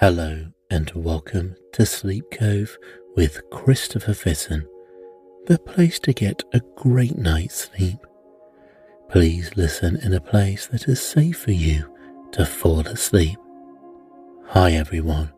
Hello 0.00 0.46
and 0.70 0.90
welcome 0.94 1.54
to 1.74 1.84
Sleep 1.84 2.24
Cove 2.30 2.78
with 3.16 3.42
Christopher 3.50 4.14
Fitton, 4.14 4.66
the 5.44 5.58
place 5.58 5.98
to 5.98 6.14
get 6.14 6.42
a 6.54 6.60
great 6.74 7.18
night's 7.18 7.68
sleep. 7.68 7.98
Please 9.10 9.58
listen 9.58 9.96
in 9.96 10.14
a 10.14 10.20
place 10.22 10.66
that 10.68 10.88
is 10.88 11.02
safe 11.02 11.40
for 11.40 11.52
you 11.52 11.94
to 12.32 12.46
fall 12.46 12.80
asleep. 12.80 13.36
Hi 14.46 14.72
everyone. 14.72 15.34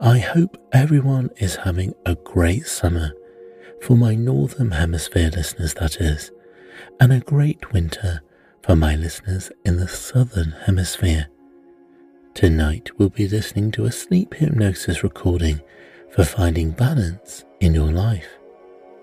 I 0.00 0.20
hope 0.20 0.56
everyone 0.72 1.28
is 1.36 1.56
having 1.56 1.92
a 2.06 2.14
great 2.14 2.64
summer, 2.64 3.12
for 3.82 3.94
my 3.94 4.14
Northern 4.14 4.70
Hemisphere 4.70 5.28
listeners, 5.28 5.74
that 5.74 6.00
is, 6.00 6.30
and 6.98 7.12
a 7.12 7.20
great 7.20 7.74
winter 7.74 8.22
for 8.62 8.74
my 8.74 8.96
listeners 8.96 9.52
in 9.66 9.76
the 9.76 9.86
Southern 9.86 10.52
Hemisphere. 10.64 11.28
Tonight 12.34 12.90
we'll 12.96 13.10
be 13.10 13.28
listening 13.28 13.70
to 13.72 13.84
a 13.84 13.92
sleep 13.92 14.34
hypnosis 14.34 15.04
recording 15.04 15.60
for 16.10 16.24
finding 16.24 16.70
balance 16.70 17.44
in 17.60 17.74
your 17.74 17.92
life. 17.92 18.26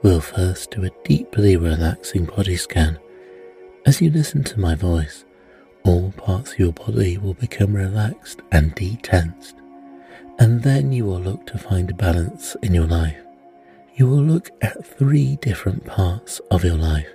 We'll 0.02 0.20
first 0.20 0.72
do 0.72 0.84
a 0.84 0.90
deeply 1.04 1.56
relaxing 1.56 2.26
body 2.26 2.58
scan. 2.58 3.00
As 3.86 4.02
you 4.02 4.10
listen 4.10 4.44
to 4.46 4.60
my 4.60 4.74
voice, 4.74 5.26
all 5.86 6.12
parts 6.18 6.54
of 6.54 6.60
your 6.60 6.74
body 6.74 7.20
will 7.20 7.36
become 7.36 7.74
relaxed 7.74 8.42
and 8.52 8.74
detensed, 8.74 9.56
and 10.40 10.64
then 10.64 10.92
you 10.92 11.06
will 11.06 11.22
look 11.22 11.46
to 11.48 11.58
find 11.60 11.96
balance 11.98 12.56
in 12.64 12.74
your 12.74 12.88
life. 12.88 13.22
You 13.94 14.08
will 14.08 14.24
look 14.24 14.50
at 14.62 14.84
three 14.84 15.36
different 15.38 15.86
parts 15.86 16.42
of 16.50 16.64
your 16.64 16.78
life. 16.78 17.10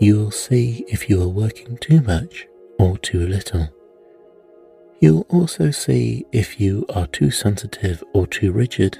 You 0.00 0.16
will 0.16 0.30
see 0.30 0.84
if 0.88 1.10
you 1.10 1.22
are 1.22 1.28
working 1.28 1.76
too 1.76 2.00
much 2.00 2.48
or 2.78 2.96
too 2.98 3.26
little. 3.28 3.68
You'll 5.00 5.26
also 5.28 5.70
see 5.70 6.24
if 6.32 6.58
you 6.58 6.86
are 6.88 7.06
too 7.06 7.30
sensitive 7.30 8.02
or 8.14 8.26
too 8.26 8.52
rigid. 8.52 8.98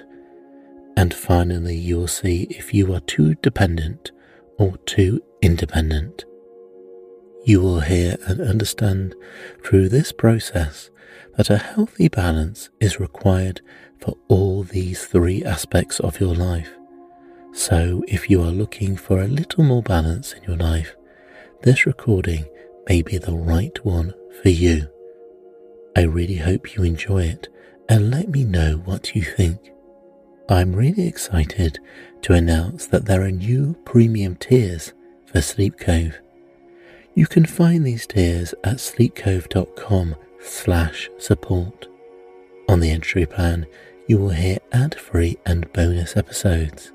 And 0.96 1.12
finally, 1.12 1.76
you 1.76 1.96
will 1.96 2.08
see 2.08 2.44
if 2.50 2.74
you 2.74 2.92
are 2.94 3.00
too 3.00 3.34
dependent 3.36 4.10
or 4.58 4.76
too 4.78 5.22
independent. 5.40 6.24
You 7.44 7.60
will 7.60 7.80
hear 7.80 8.16
and 8.26 8.40
understand 8.40 9.14
through 9.64 9.88
this 9.88 10.12
process 10.12 10.90
that 11.36 11.50
a 11.50 11.58
healthy 11.58 12.08
balance 12.08 12.70
is 12.80 13.00
required 13.00 13.60
for 14.00 14.16
all 14.28 14.64
these 14.64 15.06
three 15.06 15.44
aspects 15.44 16.00
of 16.00 16.20
your 16.20 16.34
life. 16.34 16.70
So, 17.52 18.02
if 18.06 18.28
you 18.28 18.42
are 18.42 18.50
looking 18.50 18.96
for 18.96 19.20
a 19.20 19.28
little 19.28 19.64
more 19.64 19.82
balance 19.82 20.34
in 20.34 20.42
your 20.42 20.56
life, 20.56 20.94
this 21.62 21.86
recording 21.86 22.44
may 22.88 23.00
be 23.00 23.16
the 23.16 23.32
right 23.32 23.82
one 23.84 24.12
for 24.42 24.50
you. 24.50 24.88
I 25.96 26.02
really 26.02 26.36
hope 26.36 26.76
you 26.76 26.82
enjoy 26.82 27.22
it 27.22 27.48
and 27.88 28.10
let 28.10 28.28
me 28.28 28.44
know 28.44 28.82
what 28.84 29.16
you 29.16 29.22
think. 29.22 29.72
I'm 30.46 30.76
really 30.76 31.08
excited 31.08 31.78
to 32.20 32.34
announce 32.34 32.84
that 32.88 33.06
there 33.06 33.22
are 33.22 33.30
new 33.30 33.74
premium 33.86 34.36
tiers 34.36 34.92
for 35.24 35.40
Sleep 35.40 35.78
Cove. 35.80 36.20
You 37.14 37.26
can 37.26 37.46
find 37.46 37.82
these 37.86 38.06
tiers 38.06 38.52
at 38.62 38.76
sleepcove.com 38.76 40.16
slash 40.38 41.08
support. 41.16 41.88
On 42.68 42.80
the 42.80 42.90
entry 42.90 43.24
plan, 43.24 43.64
you 44.06 44.18
will 44.18 44.28
hear 44.28 44.58
ad-free 44.72 45.38
and 45.46 45.72
bonus 45.72 46.14
episodes. 46.14 46.92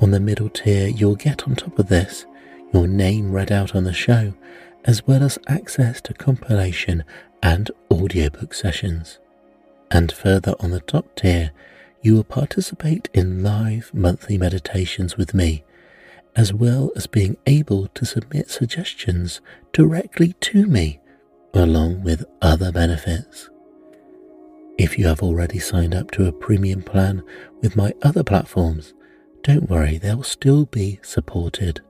On 0.00 0.10
the 0.10 0.20
middle 0.20 0.48
tier, 0.48 0.88
you'll 0.88 1.16
get 1.16 1.46
on 1.46 1.54
top 1.54 1.78
of 1.78 1.88
this 1.88 2.24
your 2.72 2.88
name 2.88 3.30
read 3.30 3.52
out 3.52 3.74
on 3.74 3.84
the 3.84 3.92
show, 3.92 4.32
as 4.86 5.06
well 5.06 5.22
as 5.22 5.38
access 5.48 6.00
to 6.00 6.14
compilation 6.14 7.04
and 7.42 7.70
audiobook 7.90 8.54
sessions. 8.54 9.18
And 9.90 10.10
further 10.10 10.54
on 10.60 10.70
the 10.70 10.80
top 10.80 11.14
tier, 11.14 11.52
you 12.02 12.14
will 12.14 12.24
participate 12.24 13.08
in 13.14 13.42
live 13.42 13.90
monthly 13.94 14.38
meditations 14.38 15.16
with 15.16 15.34
me, 15.34 15.64
as 16.34 16.52
well 16.52 16.90
as 16.96 17.06
being 17.06 17.36
able 17.46 17.88
to 17.88 18.04
submit 18.04 18.50
suggestions 18.50 19.40
directly 19.72 20.34
to 20.40 20.66
me, 20.66 21.00
along 21.54 22.02
with 22.02 22.24
other 22.42 22.70
benefits. 22.70 23.48
If 24.78 24.98
you 24.98 25.06
have 25.06 25.22
already 25.22 25.58
signed 25.58 25.94
up 25.94 26.10
to 26.12 26.26
a 26.26 26.32
premium 26.32 26.82
plan 26.82 27.22
with 27.62 27.76
my 27.76 27.94
other 28.02 28.22
platforms, 28.22 28.92
don't 29.42 29.70
worry, 29.70 29.96
they'll 29.96 30.22
still 30.22 30.66
be 30.66 30.98
supported. 31.02 31.80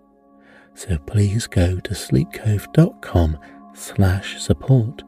So 0.74 0.98
please 0.98 1.46
go 1.46 1.80
to 1.80 1.94
sleepcove.com 1.94 3.38
slash 3.74 4.40
support 4.40 5.02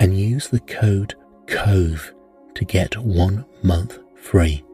and 0.00 0.18
use 0.18 0.48
the 0.48 0.60
code 0.60 1.14
COVE 1.46 2.12
to 2.54 2.64
get 2.64 2.96
one 2.96 3.44
month 3.62 3.98
free. 4.16 4.64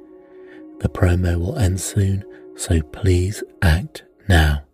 The 0.81 0.89
promo 0.89 1.39
will 1.39 1.59
end 1.59 1.81
soon, 1.81 2.25
so 2.57 2.83
please 2.83 3.43
act 3.63 4.05
now. 4.29 4.65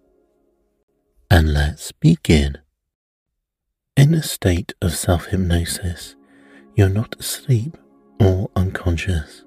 And 1.31 1.53
let's 1.53 1.93
begin. 1.93 2.59
In 3.97 4.15
a 4.15 4.23
state 4.23 4.75
of 4.81 4.95
self 4.95 5.27
hypnosis, 5.27 6.17
you're 6.75 6.89
not 6.89 7.15
asleep 7.19 7.77
or 8.19 8.51
unconscious. 8.57 9.45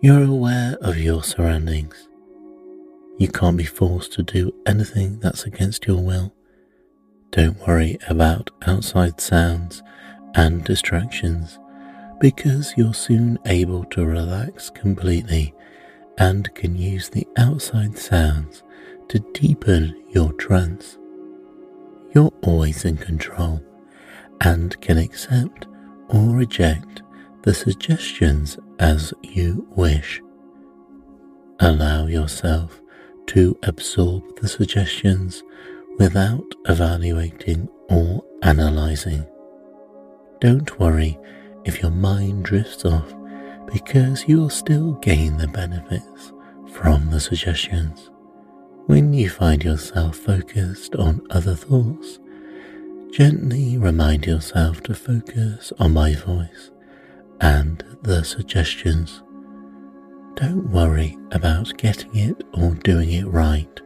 You're 0.00 0.24
aware 0.24 0.76
of 0.80 0.96
your 0.98 1.22
surroundings. 1.22 2.08
You 3.18 3.28
can't 3.28 3.56
be 3.56 3.64
forced 3.64 4.12
to 4.14 4.22
do 4.22 4.54
anything 4.64 5.18
that's 5.18 5.44
against 5.44 5.86
your 5.86 6.00
will. 6.00 6.32
Don't 7.30 7.58
worry 7.66 7.98
about 8.08 8.50
outside 8.66 9.20
sounds 9.20 9.82
and 10.34 10.64
distractions 10.64 11.58
because 12.20 12.74
you're 12.76 12.94
soon 12.94 13.38
able 13.46 13.84
to 13.84 14.04
relax 14.04 14.70
completely 14.70 15.54
and 16.18 16.52
can 16.54 16.76
use 16.76 17.08
the 17.08 17.26
outside 17.36 17.96
sounds 17.96 18.62
to 19.08 19.20
deepen 19.32 19.94
your 20.10 20.32
trance. 20.32 20.98
You're 22.14 22.32
always 22.42 22.84
in 22.84 22.96
control 22.96 23.62
and 24.40 24.78
can 24.80 24.98
accept 24.98 25.66
or 26.08 26.34
reject 26.34 27.02
the 27.42 27.54
suggestions 27.54 28.58
as 28.78 29.14
you 29.22 29.66
wish. 29.76 30.20
Allow 31.60 32.06
yourself 32.06 32.80
to 33.28 33.56
absorb 33.62 34.40
the 34.40 34.48
suggestions 34.48 35.42
without 35.98 36.54
evaluating 36.66 37.68
or 37.90 38.22
analyzing. 38.42 39.26
Don't 40.40 40.78
worry 40.78 41.18
if 41.64 41.82
your 41.82 41.90
mind 41.90 42.44
drifts 42.44 42.84
off 42.84 43.12
because 43.72 44.26
you 44.28 44.38
will 44.38 44.50
still 44.50 44.92
gain 44.94 45.36
the 45.36 45.48
benefits 45.48 46.32
from 46.72 47.10
the 47.10 47.18
suggestions. 47.18 48.10
When 48.86 49.12
you 49.12 49.28
find 49.30 49.64
yourself 49.64 50.16
focused 50.16 50.94
on 50.94 51.26
other 51.30 51.56
thoughts, 51.56 52.20
gently 53.10 53.78
remind 53.78 54.26
yourself 54.26 54.80
to 54.84 54.94
focus 54.94 55.72
on 55.80 55.92
my 55.92 56.14
voice 56.14 56.70
and 57.40 57.84
the 58.02 58.22
suggestions. 58.22 59.22
Don't 60.36 60.70
worry 60.70 61.18
about 61.32 61.76
getting 61.78 62.14
it 62.14 62.44
or 62.54 62.74
doing 62.76 63.10
it 63.10 63.26
right. 63.26 63.80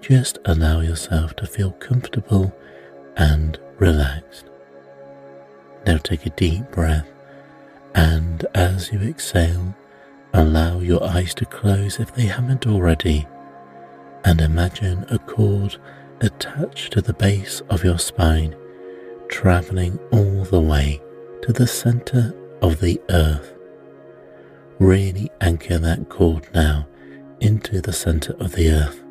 Just 0.00 0.38
allow 0.46 0.80
yourself 0.80 1.36
to 1.36 1.46
feel 1.46 1.72
comfortable 1.72 2.56
and 3.16 3.58
relaxed. 3.78 4.50
Now 5.86 5.98
take 5.98 6.26
a 6.26 6.30
deep 6.30 6.70
breath, 6.70 7.08
and 7.94 8.46
as 8.54 8.90
you 8.90 9.00
exhale, 9.00 9.74
allow 10.32 10.80
your 10.80 11.04
eyes 11.04 11.34
to 11.34 11.44
close 11.44 12.00
if 12.00 12.14
they 12.14 12.26
haven't 12.26 12.66
already, 12.66 13.26
and 14.24 14.40
imagine 14.40 15.04
a 15.10 15.18
cord 15.18 15.76
attached 16.20 16.92
to 16.94 17.02
the 17.02 17.12
base 17.12 17.60
of 17.68 17.84
your 17.84 17.98
spine, 17.98 18.56
traveling 19.28 19.98
all 20.10 20.44
the 20.44 20.60
way 20.60 21.00
to 21.42 21.52
the 21.52 21.66
center 21.66 22.34
of 22.62 22.80
the 22.80 23.00
earth. 23.10 23.54
Really 24.78 25.30
anchor 25.40 25.78
that 25.78 26.08
cord 26.08 26.48
now 26.54 26.86
into 27.40 27.80
the 27.80 27.92
center 27.92 28.32
of 28.40 28.52
the 28.52 28.70
earth, 28.70 29.02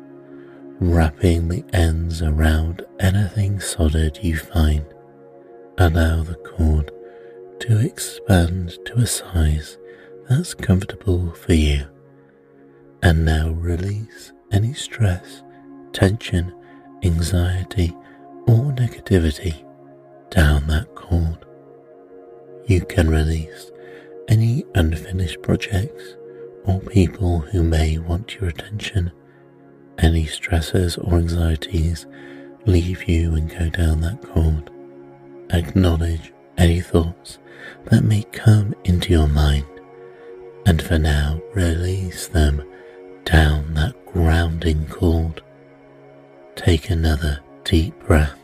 wrapping 0.80 1.48
the 1.48 1.64
ends 1.72 2.20
around 2.20 2.84
anything 2.98 3.60
solid 3.60 4.18
you 4.22 4.36
find. 4.36 4.84
Allow 5.76 6.22
the 6.22 6.36
cord 6.36 6.92
to 7.58 7.80
expand 7.80 8.78
to 8.84 8.94
a 8.94 9.06
size 9.06 9.76
that's 10.28 10.54
comfortable 10.54 11.32
for 11.32 11.52
you. 11.52 11.84
And 13.02 13.24
now 13.24 13.50
release 13.50 14.32
any 14.52 14.72
stress, 14.72 15.42
tension, 15.92 16.54
anxiety, 17.02 17.92
or 18.46 18.70
negativity 18.72 19.64
down 20.30 20.68
that 20.68 20.94
cord. 20.94 21.44
You 22.66 22.82
can 22.82 23.10
release 23.10 23.72
any 24.28 24.64
unfinished 24.76 25.42
projects 25.42 26.14
or 26.66 26.78
people 26.78 27.40
who 27.40 27.64
may 27.64 27.98
want 27.98 28.36
your 28.36 28.48
attention. 28.48 29.10
Any 29.98 30.26
stresses 30.26 30.96
or 30.98 31.14
anxieties 31.14 32.06
leave 32.64 33.08
you 33.08 33.34
and 33.34 33.50
go 33.50 33.68
down 33.70 34.02
that 34.02 34.22
cord. 34.22 34.70
Acknowledge 35.54 36.32
any 36.58 36.80
thoughts 36.80 37.38
that 37.84 38.02
may 38.02 38.24
come 38.32 38.74
into 38.82 39.12
your 39.12 39.28
mind, 39.28 39.64
and 40.66 40.82
for 40.82 40.98
now 40.98 41.40
release 41.54 42.26
them 42.26 42.60
down 43.24 43.72
that 43.74 43.94
grounding 44.04 44.84
cord. 44.88 45.40
Take 46.56 46.90
another 46.90 47.38
deep 47.62 47.96
breath. 48.00 48.36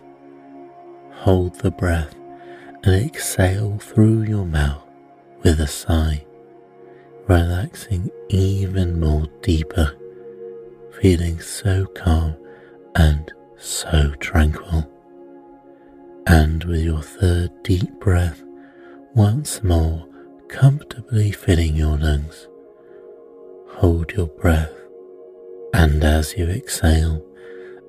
Hold 1.14 1.56
the 1.56 1.72
breath 1.72 2.14
and 2.84 3.04
exhale 3.04 3.78
through 3.80 4.22
your 4.22 4.46
mouth 4.46 4.84
with 5.42 5.58
a 5.58 5.66
sigh, 5.66 6.24
relaxing 7.26 8.08
even 8.28 9.00
more 9.00 9.26
deeper, 9.42 9.96
feeling 11.02 11.40
so 11.40 11.86
calm 11.86 12.36
and 12.94 13.32
so 13.58 14.14
tranquil. 14.20 14.88
And 16.26 16.64
with 16.64 16.82
your 16.82 17.02
third 17.02 17.50
deep 17.62 17.90
breath, 17.98 18.42
once 19.14 19.62
more 19.62 20.06
comfortably 20.48 21.32
filling 21.32 21.76
your 21.76 21.96
lungs, 21.96 22.48
hold 23.68 24.12
your 24.12 24.26
breath, 24.26 24.72
and 25.72 26.02
as 26.04 26.36
you 26.36 26.46
exhale, 26.46 27.24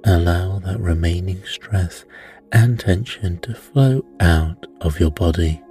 allow 0.04 0.60
that 0.60 0.80
remaining 0.80 1.44
stress 1.46 2.06
and 2.52 2.80
tension 2.80 3.40
to 3.40 3.54
flow 3.54 4.04
out 4.20 4.66
of 4.82 5.00
your 5.00 5.12
body. 5.12 5.62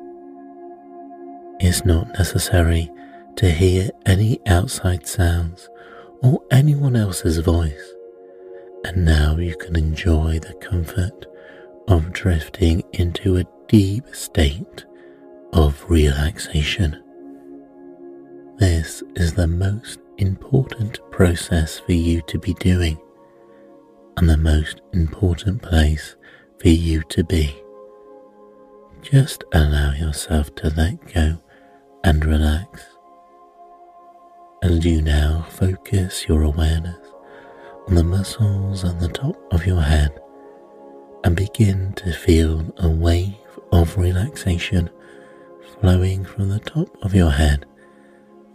It's 1.60 1.84
not 1.84 2.08
necessary 2.18 2.90
to 3.36 3.50
hear 3.50 3.90
any 4.06 4.40
outside 4.46 5.06
sounds 5.06 5.68
or 6.22 6.42
anyone 6.50 6.96
else's 6.96 7.38
voice, 7.38 7.94
and 8.84 9.04
now 9.04 9.36
you 9.36 9.56
can 9.56 9.76
enjoy 9.76 10.38
the 10.38 10.54
comfort 10.54 11.26
of 11.90 12.12
drifting 12.12 12.84
into 12.92 13.36
a 13.36 13.44
deep 13.66 14.04
state 14.14 14.84
of 15.52 15.84
relaxation. 15.88 17.02
This 18.58 19.02
is 19.16 19.34
the 19.34 19.48
most 19.48 19.98
important 20.18 21.00
process 21.10 21.80
for 21.80 21.92
you 21.92 22.22
to 22.28 22.38
be 22.38 22.54
doing 22.54 22.96
and 24.16 24.30
the 24.30 24.36
most 24.36 24.82
important 24.92 25.62
place 25.62 26.14
for 26.60 26.68
you 26.68 27.02
to 27.08 27.24
be. 27.24 27.60
Just 29.02 29.42
allow 29.52 29.92
yourself 29.92 30.54
to 30.56 30.72
let 30.76 31.12
go 31.12 31.42
and 32.04 32.24
relax. 32.24 32.84
And 34.62 34.84
you 34.84 35.02
now 35.02 35.44
focus 35.50 36.28
your 36.28 36.42
awareness 36.42 37.04
on 37.88 37.96
the 37.96 38.04
muscles 38.04 38.84
on 38.84 38.98
the 38.98 39.08
top 39.08 39.36
of 39.52 39.66
your 39.66 39.82
head 39.82 40.20
and 41.24 41.36
begin 41.36 41.92
to 41.94 42.12
feel 42.12 42.64
a 42.78 42.88
wave 42.88 43.34
of 43.72 43.96
relaxation 43.96 44.90
flowing 45.80 46.24
from 46.24 46.48
the 46.48 46.60
top 46.60 46.88
of 47.02 47.14
your 47.14 47.30
head 47.30 47.66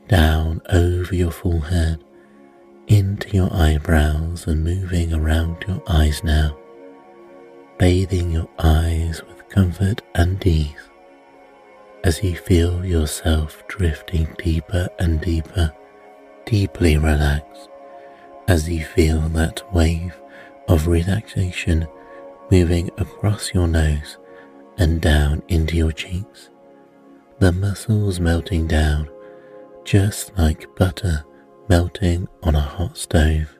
down 0.08 0.62
over 0.72 1.16
your 1.16 1.32
forehead 1.32 2.04
into 2.88 3.30
your 3.30 3.52
eyebrows 3.54 4.48
and 4.48 4.64
moving 4.64 5.14
around 5.14 5.58
your 5.68 5.82
eyes 5.88 6.24
now 6.24 6.56
bathing 7.78 8.32
your 8.32 8.50
eyes 8.60 9.22
with 9.24 9.48
comfort 9.50 10.02
and 10.14 10.46
ease 10.46 10.90
as 12.06 12.24
you 12.24 12.36
feel 12.36 12.86
yourself 12.86 13.64
drifting 13.68 14.28
deeper 14.38 14.88
and 15.00 15.20
deeper, 15.22 15.74
deeply 16.46 16.98
relaxed 16.98 17.68
as 18.48 18.70
you 18.70 18.86
feel 18.86 19.22
that 19.30 19.64
wave 19.74 20.16
of 20.68 20.86
relaxation 20.86 21.88
moving 22.52 22.90
across 22.98 23.54
your 23.54 23.68
nose 23.68 24.18
and 24.78 25.02
down 25.02 25.42
into 25.48 25.76
your 25.76 25.92
cheeks, 25.92 26.50
the 27.40 27.52
muscles 27.52 28.20
melting 28.20 28.68
down 28.68 29.10
just 29.84 30.36
like 30.38 30.74
butter 30.76 31.24
melting 31.70 32.28
on 32.44 32.56
a 32.56 32.60
hot 32.60 32.98
stove, 32.98 33.58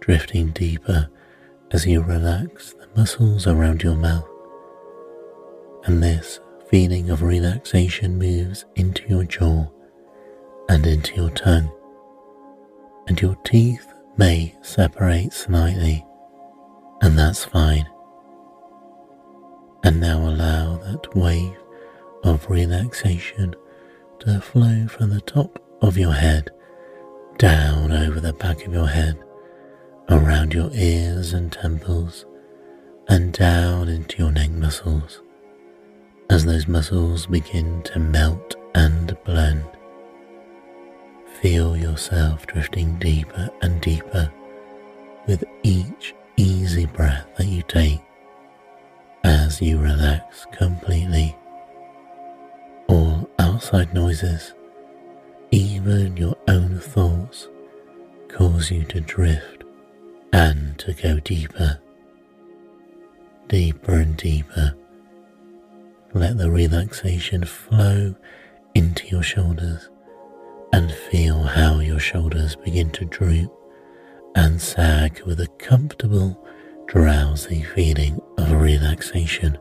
drifting 0.00 0.48
deeper 0.48 1.08
as 1.70 1.86
you 1.86 2.02
relax 2.02 2.74
the 2.74 2.88
muscles 2.96 3.46
around 3.46 3.82
your 3.82 3.96
mouth, 3.96 4.28
and 5.84 6.02
this 6.02 6.40
feeling 6.68 7.10
of 7.10 7.22
relaxation 7.22 8.18
moves 8.18 8.64
into 8.76 9.06
your 9.08 9.24
jaw 9.24 9.66
and 10.68 10.86
into 10.86 11.14
your 11.14 11.30
tongue, 11.30 11.70
and 13.06 13.20
your 13.20 13.36
teeth 13.44 13.92
may 14.16 14.54
separate 14.62 15.32
slightly, 15.32 16.04
and 17.02 17.18
that's 17.18 17.44
fine. 17.44 17.88
And 19.84 20.00
now 20.00 20.28
allow 20.28 20.76
that 20.78 21.14
wave 21.14 21.56
of 22.24 22.48
relaxation 22.50 23.54
to 24.20 24.40
flow 24.40 24.86
from 24.88 25.10
the 25.10 25.20
top 25.20 25.62
of 25.80 25.96
your 25.96 26.12
head 26.12 26.50
down 27.38 27.92
over 27.92 28.18
the 28.20 28.32
back 28.32 28.66
of 28.66 28.72
your 28.72 28.88
head, 28.88 29.16
around 30.08 30.52
your 30.52 30.70
ears 30.74 31.32
and 31.32 31.52
temples, 31.52 32.26
and 33.08 33.32
down 33.32 33.88
into 33.88 34.18
your 34.18 34.32
neck 34.32 34.50
muscles 34.50 35.22
as 36.30 36.44
those 36.44 36.68
muscles 36.68 37.26
begin 37.26 37.82
to 37.82 37.98
melt 37.98 38.56
and 38.74 39.16
blend. 39.24 39.64
Feel 41.40 41.76
yourself 41.76 42.46
drifting 42.46 42.98
deeper 42.98 43.48
and 43.62 43.80
deeper 43.80 44.30
with 45.26 45.44
each 45.62 46.14
easy 46.36 46.86
breath 46.86 47.26
that 47.36 47.46
you 47.46 47.62
take 47.62 48.00
as 49.24 49.60
you 49.60 49.78
relax 49.78 50.46
completely. 50.52 51.36
All 52.88 53.28
outside 53.38 53.92
noises, 53.94 54.54
even 55.50 56.16
your 56.16 56.36
own 56.48 56.78
thoughts, 56.78 57.48
cause 58.28 58.70
you 58.70 58.84
to 58.84 59.00
drift 59.00 59.64
and 60.32 60.78
to 60.78 60.92
go 60.92 61.20
deeper 61.20 61.80
deeper 63.48 63.94
and 63.94 64.16
deeper. 64.16 64.74
Let 66.12 66.38
the 66.38 66.50
relaxation 66.50 67.44
flow 67.44 68.14
into 68.74 69.06
your 69.08 69.22
shoulders 69.22 69.88
and 70.72 70.92
feel 70.92 71.42
how 71.42 71.80
your 71.80 71.98
shoulders 71.98 72.56
begin 72.56 72.90
to 72.90 73.06
droop 73.06 73.52
and 74.34 74.60
sag 74.60 75.22
with 75.22 75.40
a 75.40 75.46
comfortable, 75.58 76.46
drowsy 76.88 77.62
feeling 77.62 78.18
of 78.38 78.50
relaxation. 78.50 79.58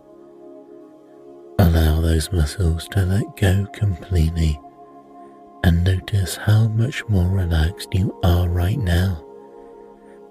Allow 1.59 1.99
those 1.99 2.31
muscles 2.31 2.87
to 2.89 3.05
let 3.05 3.35
go 3.35 3.65
completely 3.73 4.57
and 5.61 5.83
notice 5.83 6.37
how 6.37 6.69
much 6.69 7.03
more 7.09 7.27
relaxed 7.27 7.89
you 7.93 8.17
are 8.23 8.47
right 8.47 8.77
now 8.77 9.25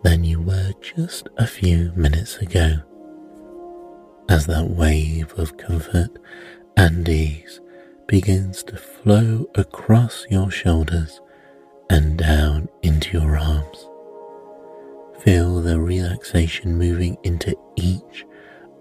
than 0.05 0.25
you 0.25 0.41
were 0.41 0.73
just 0.81 1.29
a 1.37 1.47
few 1.47 1.93
minutes 1.95 2.39
ago 2.39 2.77
as 4.31 4.47
that 4.47 4.71
wave 4.71 5.35
of 5.37 5.59
comfort 5.59 6.11
and 6.79 7.07
ease 7.07 7.61
begins 8.07 8.63
to 8.63 8.77
flow 8.77 9.47
across 9.55 10.25
your 10.31 10.51
shoulders 10.51 11.21
and 11.91 12.17
down 12.17 12.71
into 12.83 13.19
your 13.19 13.37
arms. 13.37 13.87
Feel 15.21 15.61
the 15.61 15.81
relaxation 15.81 16.77
moving 16.77 17.17
into 17.25 17.57
each 17.75 18.25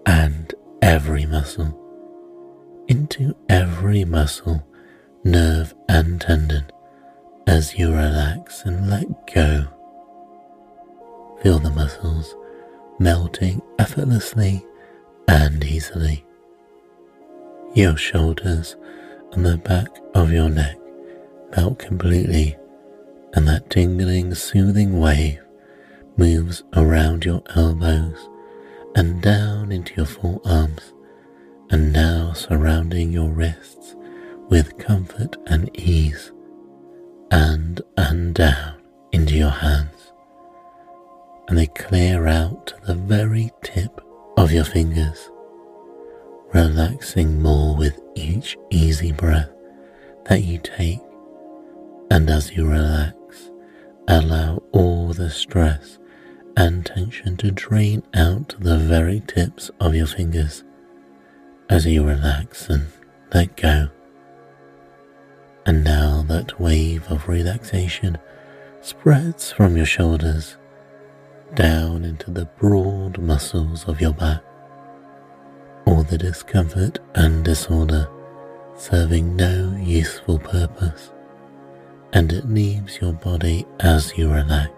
and 0.04 0.54
every 0.82 1.26
muscle, 1.26 1.76
into 2.88 3.34
every 3.48 4.04
muscle, 4.04 4.64
nerve, 5.24 5.74
and 5.88 6.20
tendon 6.20 6.64
as 7.46 7.76
you 7.78 7.90
relax 7.90 8.64
and 8.64 8.90
let 8.90 9.06
go. 9.34 9.66
Feel 11.42 11.58
the 11.58 11.70
muscles 11.70 12.36
melting 12.98 13.60
effortlessly 13.78 14.64
and 15.28 15.64
easily. 15.64 16.24
Your 17.74 17.96
shoulders 17.96 18.76
and 19.32 19.44
the 19.44 19.56
back 19.56 19.88
of 20.14 20.30
your 20.32 20.48
neck 20.48 20.76
melt 21.56 21.78
completely, 21.78 22.56
and 23.34 23.48
that 23.48 23.68
tingling, 23.70 24.34
soothing 24.34 25.00
wave 25.00 25.40
moves 26.16 26.62
around 26.74 27.24
your 27.24 27.42
elbows 27.54 28.28
and 28.94 29.20
down 29.20 29.70
into 29.70 29.94
your 29.94 30.06
forearms, 30.06 30.94
and 31.70 31.92
now 31.92 32.32
surrounding 32.32 33.12
your 33.12 33.30
wrists 33.30 33.94
with 34.48 34.78
comfort 34.78 35.36
and 35.46 35.68
ease, 35.78 36.32
and 37.30 37.82
and 37.96 38.34
down 38.34 38.80
into 39.12 39.34
your 39.34 39.50
hands, 39.50 40.12
and 41.48 41.58
they 41.58 41.66
clear 41.66 42.26
out 42.26 42.68
to 42.68 42.74
the 42.86 42.94
very 42.94 43.50
tip 43.62 44.00
of 44.38 44.52
your 44.52 44.64
fingers, 44.64 45.30
relaxing 46.54 47.42
more 47.42 47.76
with 47.76 48.00
each 48.14 48.56
easy 48.70 49.12
breath 49.12 49.50
that 50.26 50.42
you 50.42 50.58
take. 50.58 51.00
And 52.10 52.30
as 52.30 52.52
you 52.52 52.66
relax, 52.66 53.50
allow 54.08 54.62
all 54.72 55.12
the 55.12 55.28
stress 55.28 55.98
and 56.56 56.86
tension 56.86 57.36
to 57.36 57.50
drain 57.50 58.02
out 58.14 58.54
the 58.58 58.78
very 58.78 59.20
tips 59.20 59.70
of 59.80 59.94
your 59.94 60.06
fingers 60.06 60.64
as 61.68 61.86
you 61.86 62.04
relax 62.04 62.68
and 62.70 62.86
let 63.34 63.56
go. 63.56 63.88
And 65.66 65.84
now 65.84 66.24
that 66.28 66.58
wave 66.60 67.10
of 67.10 67.28
relaxation 67.28 68.18
spreads 68.80 69.52
from 69.52 69.76
your 69.76 69.86
shoulders 69.86 70.56
down 71.54 72.04
into 72.04 72.30
the 72.30 72.44
broad 72.44 73.18
muscles 73.18 73.84
of 73.88 74.00
your 74.00 74.12
back. 74.12 74.42
All 75.86 76.02
the 76.02 76.18
discomfort 76.18 76.98
and 77.14 77.44
disorder 77.44 78.08
serving 78.76 79.36
no 79.36 79.76
useful 79.80 80.38
purpose, 80.38 81.10
and 82.12 82.32
it 82.32 82.48
leaves 82.48 82.98
your 83.00 83.12
body 83.12 83.66
as 83.80 84.16
you 84.16 84.30
relax 84.30 84.75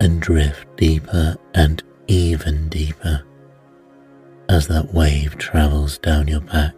and 0.00 0.20
drift 0.20 0.66
deeper 0.76 1.36
and 1.54 1.82
even 2.06 2.68
deeper 2.68 3.22
as 4.48 4.66
that 4.66 4.92
wave 4.94 5.36
travels 5.36 5.98
down 5.98 6.26
your 6.26 6.40
back 6.40 6.74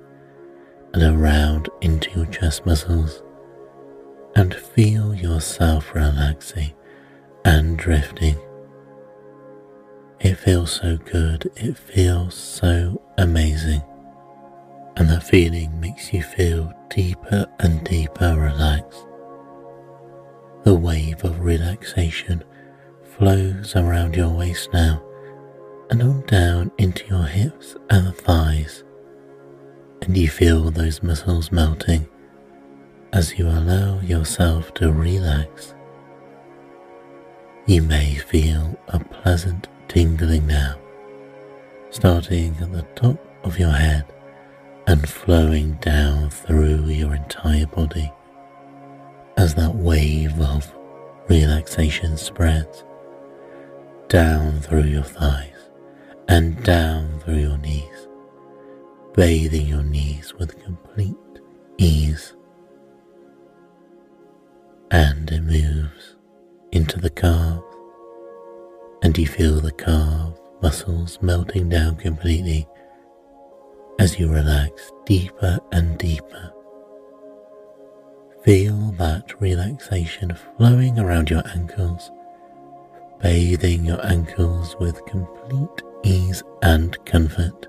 and 0.93 1.03
around 1.03 1.69
into 1.81 2.11
your 2.11 2.27
chest 2.27 2.67
muscles 2.67 3.23
and 4.35 4.55
feel 4.55 5.15
yourself 5.15 5.95
relaxing 5.95 6.73
and 7.45 7.79
drifting. 7.79 8.37
It 10.21 10.35
feels 10.35 10.73
so 10.73 10.99
good, 10.99 11.51
it 11.57 11.79
feels 11.79 12.35
so 12.35 13.01
amazing, 13.19 13.83
and 14.97 15.09
that 15.09 15.23
feeling 15.23 15.81
makes 15.81 16.13
you 16.13 16.23
feel 16.23 16.73
deeper 16.91 17.47
and 17.61 17.83
deeper 17.85 18.37
relaxed. 18.37 19.07
The 20.65 20.75
wave 20.75 21.25
of 21.25 21.41
relaxation 21.41 22.45
flows 23.21 23.77
around 23.77 24.17
your 24.17 24.31
waist 24.31 24.73
now 24.73 24.99
and 25.91 26.03
on 26.03 26.23
down 26.23 26.73
into 26.79 27.07
your 27.07 27.25
hips 27.25 27.77
and 27.91 28.17
thighs, 28.17 28.83
and 30.01 30.17
you 30.17 30.27
feel 30.27 30.71
those 30.71 31.03
muscles 31.03 31.53
melting 31.53 32.09
as 33.13 33.39
you 33.39 33.47
allow 33.47 34.01
yourself 34.01 34.73
to 34.73 34.91
relax. 34.91 35.75
You 37.67 37.83
may 37.83 38.15
feel 38.15 38.75
a 38.89 38.99
pleasant 38.99 39.69
tingling 39.87 40.47
now, 40.47 40.77
starting 41.91 42.57
at 42.59 42.73
the 42.73 42.87
top 42.95 43.23
of 43.45 43.59
your 43.59 43.73
head 43.73 44.07
and 44.87 45.07
flowing 45.07 45.75
down 45.83 46.31
through 46.31 46.87
your 46.87 47.15
entire 47.15 47.67
body 47.67 48.11
as 49.37 49.55
that 49.57 49.75
wave 49.75 50.41
of 50.41 50.73
relaxation 51.29 52.17
spreads 52.17 52.83
down 54.11 54.61
through 54.61 54.83
your 54.83 55.05
thighs 55.05 55.71
and 56.27 56.61
down 56.65 57.21
through 57.21 57.39
your 57.39 57.57
knees, 57.59 58.09
bathing 59.15 59.69
your 59.69 59.85
knees 59.85 60.35
with 60.35 60.61
complete 60.65 61.15
ease. 61.79 62.35
And 64.91 65.31
it 65.31 65.43
moves 65.43 66.17
into 66.73 66.99
the 66.99 67.11
calves, 67.11 67.63
and 69.03 69.17
you 69.17 69.29
feel 69.29 69.61
the 69.61 69.71
calf 69.71 70.33
muscles 70.61 71.21
melting 71.23 71.69
down 71.69 71.95
completely 71.95 72.67
as 74.01 74.19
you 74.19 74.29
relax 74.29 74.91
deeper 75.07 75.61
and 75.71 75.97
deeper. 75.99 76.53
Feel 78.43 78.91
that 78.99 79.41
relaxation 79.41 80.37
flowing 80.57 80.99
around 80.99 81.31
your 81.31 81.47
ankles, 81.55 82.11
bathing 83.23 83.85
your 83.85 84.05
ankles 84.07 84.77
with 84.81 85.05
complete 85.05 85.83
ease 86.05 86.43
and 86.63 86.97
comfort. 87.05 87.67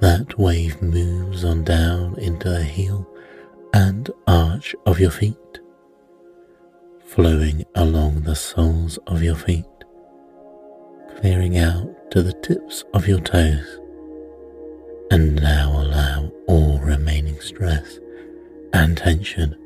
That 0.00 0.38
wave 0.38 0.80
moves 0.82 1.44
on 1.44 1.64
down 1.64 2.18
into 2.18 2.48
the 2.48 2.64
heel 2.64 3.06
and 3.72 4.10
arch 4.26 4.74
of 4.86 4.98
your 4.98 5.10
feet, 5.10 5.60
flowing 7.04 7.64
along 7.74 8.22
the 8.22 8.36
soles 8.36 8.98
of 9.06 9.22
your 9.22 9.36
feet, 9.36 9.64
clearing 11.20 11.58
out 11.58 12.10
to 12.10 12.22
the 12.22 12.32
tips 12.32 12.84
of 12.94 13.06
your 13.06 13.20
toes. 13.20 13.78
And 15.10 15.36
now 15.36 15.70
allow 15.70 16.30
all 16.46 16.78
remaining 16.80 17.40
stress 17.40 17.98
and 18.72 18.96
tension 18.96 19.56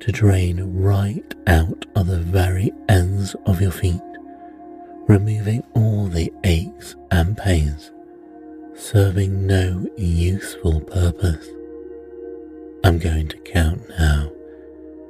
to 0.00 0.12
drain 0.12 0.82
right 0.82 1.34
out 1.46 1.86
of 1.94 2.06
the 2.06 2.18
very 2.18 2.72
ends 2.88 3.34
of 3.46 3.60
your 3.60 3.70
feet 3.70 4.00
removing 5.10 5.60
all 5.74 6.06
the 6.06 6.32
aches 6.44 6.94
and 7.10 7.36
pains, 7.36 7.90
serving 8.76 9.44
no 9.44 9.84
useful 9.96 10.80
purpose. 10.82 11.48
I'm 12.84 13.00
going 13.00 13.26
to 13.26 13.36
count 13.38 13.82
now 13.88 14.30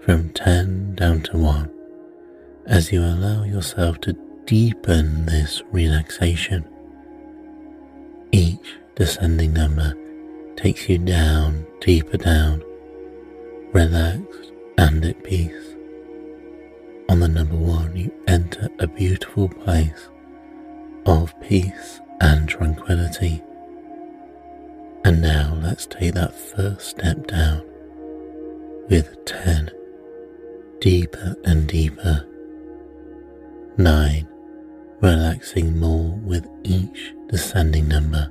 from 0.00 0.30
10 0.30 0.94
down 0.94 1.20
to 1.24 1.36
1 1.36 1.70
as 2.64 2.90
you 2.90 3.02
allow 3.02 3.44
yourself 3.44 4.00
to 4.00 4.16
deepen 4.46 5.26
this 5.26 5.62
relaxation. 5.70 6.66
Each 8.32 8.78
descending 8.94 9.52
number 9.52 9.94
takes 10.56 10.88
you 10.88 10.96
down, 10.96 11.66
deeper 11.82 12.16
down, 12.16 12.62
relaxed 13.74 14.49
and 14.80 15.04
at 15.04 15.22
peace. 15.22 15.76
On 17.10 17.20
the 17.20 17.28
number 17.28 17.54
one, 17.54 17.94
you 17.94 18.10
enter 18.26 18.66
a 18.78 18.86
beautiful 18.86 19.46
place 19.46 20.08
of 21.04 21.38
peace 21.42 22.00
and 22.22 22.48
tranquility. 22.48 23.42
And 25.04 25.20
now 25.20 25.58
let's 25.62 25.84
take 25.84 26.14
that 26.14 26.34
first 26.34 26.88
step 26.88 27.26
down 27.26 27.62
with 28.88 29.22
10, 29.26 29.70
deeper 30.80 31.36
and 31.44 31.68
deeper. 31.68 32.26
9, 33.76 34.28
relaxing 35.02 35.78
more 35.78 36.18
with 36.24 36.48
each 36.64 37.12
descending 37.28 37.86
number. 37.86 38.30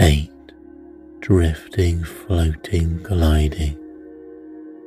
8, 0.00 0.28
drifting, 1.20 2.02
floating, 2.02 3.00
gliding. 3.04 3.81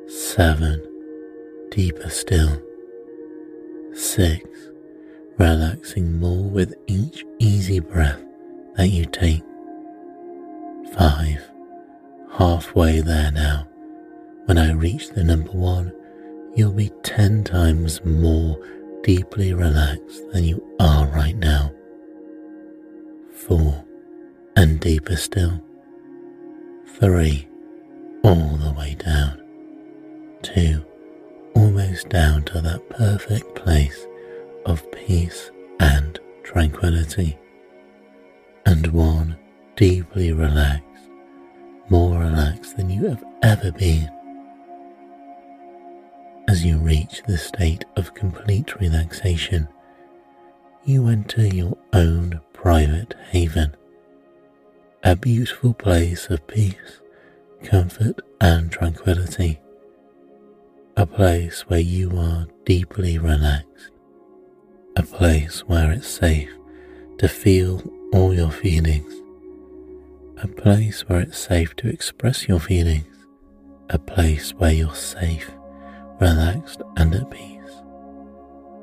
7, 0.08 1.68
deeper 1.72 2.10
still. 2.10 2.62
Six, 3.94 4.44
relaxing 5.40 6.20
more 6.20 6.48
with 6.48 6.76
each 6.86 7.26
easy 7.40 7.80
breath 7.80 8.24
that 8.76 8.90
you 8.90 9.06
take. 9.06 9.42
Five, 10.96 11.42
halfway 12.38 13.02
there 13.02 13.32
now. 13.32 13.68
When 14.46 14.60
I 14.60 14.74
reach 14.74 15.10
the 15.10 15.24
number 15.24 15.52
one, 15.52 15.92
you'll 16.56 16.72
be 16.72 16.92
ten 17.02 17.44
times 17.44 18.04
more 18.06 18.60
deeply 19.02 19.54
relaxed 19.54 20.32
than 20.32 20.44
you 20.44 20.64
are 20.80 21.08
right 21.08 21.36
now. 21.36 21.72
Four, 23.34 23.84
and 24.56 24.80
deeper 24.80 25.16
still. 25.16 25.60
Three, 27.00 27.48
all 28.24 28.58
the 28.58 28.74
way 28.78 28.96
down. 28.96 29.45
Two, 30.54 30.86
almost 31.56 32.10
down 32.10 32.44
to 32.44 32.62
that 32.62 32.88
perfect 32.88 33.56
place 33.56 34.06
of 34.68 34.90
peace 34.92 35.50
and 35.80 36.20
tranquility, 36.44 37.36
and 38.68 38.86
one 38.94 39.36
deeply 39.76 40.32
relaxed, 40.34 41.10
more 41.90 42.20
relaxed 42.20 42.78
than 42.78 42.92
you 42.92 43.08
have 43.08 43.24
ever 43.42 43.72
been. 43.72 44.08
As 46.48 46.64
you 46.64 46.78
reach 46.78 47.24
the 47.26 47.40
state 47.40 47.84
of 47.98 48.14
complete 48.14 48.80
relaxation, 48.80 49.68
you 50.84 51.08
enter 51.08 51.48
your 51.48 51.76
own 51.92 52.40
private 52.54 53.16
haven, 53.32 53.76
a 55.04 55.16
beautiful 55.16 55.74
place 55.74 56.30
of 56.30 56.46
peace, 56.46 57.02
comfort, 57.64 58.22
and 58.40 58.72
tranquility 58.72 59.60
a 60.98 61.06
place 61.06 61.64
where 61.68 61.82
you 61.82 62.10
are 62.18 62.48
deeply 62.64 63.18
relaxed, 63.18 63.92
a 64.96 65.04
place 65.04 65.60
where 65.68 65.92
it's 65.92 66.08
safe 66.08 66.50
to 67.18 67.28
feel 67.28 67.84
all 68.14 68.34
your 68.34 68.50
feelings, 68.50 69.14
a 70.42 70.48
place 70.48 71.02
where 71.10 71.20
it's 71.20 71.38
safe 71.38 71.76
to 71.76 71.90
express 71.90 72.48
your 72.48 72.62
feelings, 72.62 73.14
a 73.90 74.00
place 74.00 74.54
where 74.54 74.72
you're 74.72 74.96
safe, 74.96 75.52
relaxed, 76.22 76.82
and 76.96 77.14
at 77.14 77.30
peace, 77.30 77.82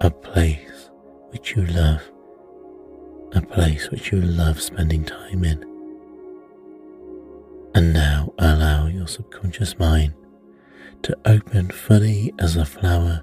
a 0.03 0.11
place 0.11 0.91
which 1.31 1.57
you 1.57 1.65
love, 1.65 2.03
a 3.33 3.41
place 3.41 3.91
which 3.91 4.13
you 4.13 4.21
love 4.21 4.61
spending 4.61 5.03
time 5.03 5.45
in. 5.45 5.63
And 7.75 7.95
now 7.95 8.35
allow 8.39 8.87
your 8.87 9.09
subconscious 9.09 9.79
mind 9.79 10.13
to 11.03 11.17
open 11.27 11.71
fully 11.71 12.33
as 12.39 12.57
a 12.57 12.65
flower 12.65 13.23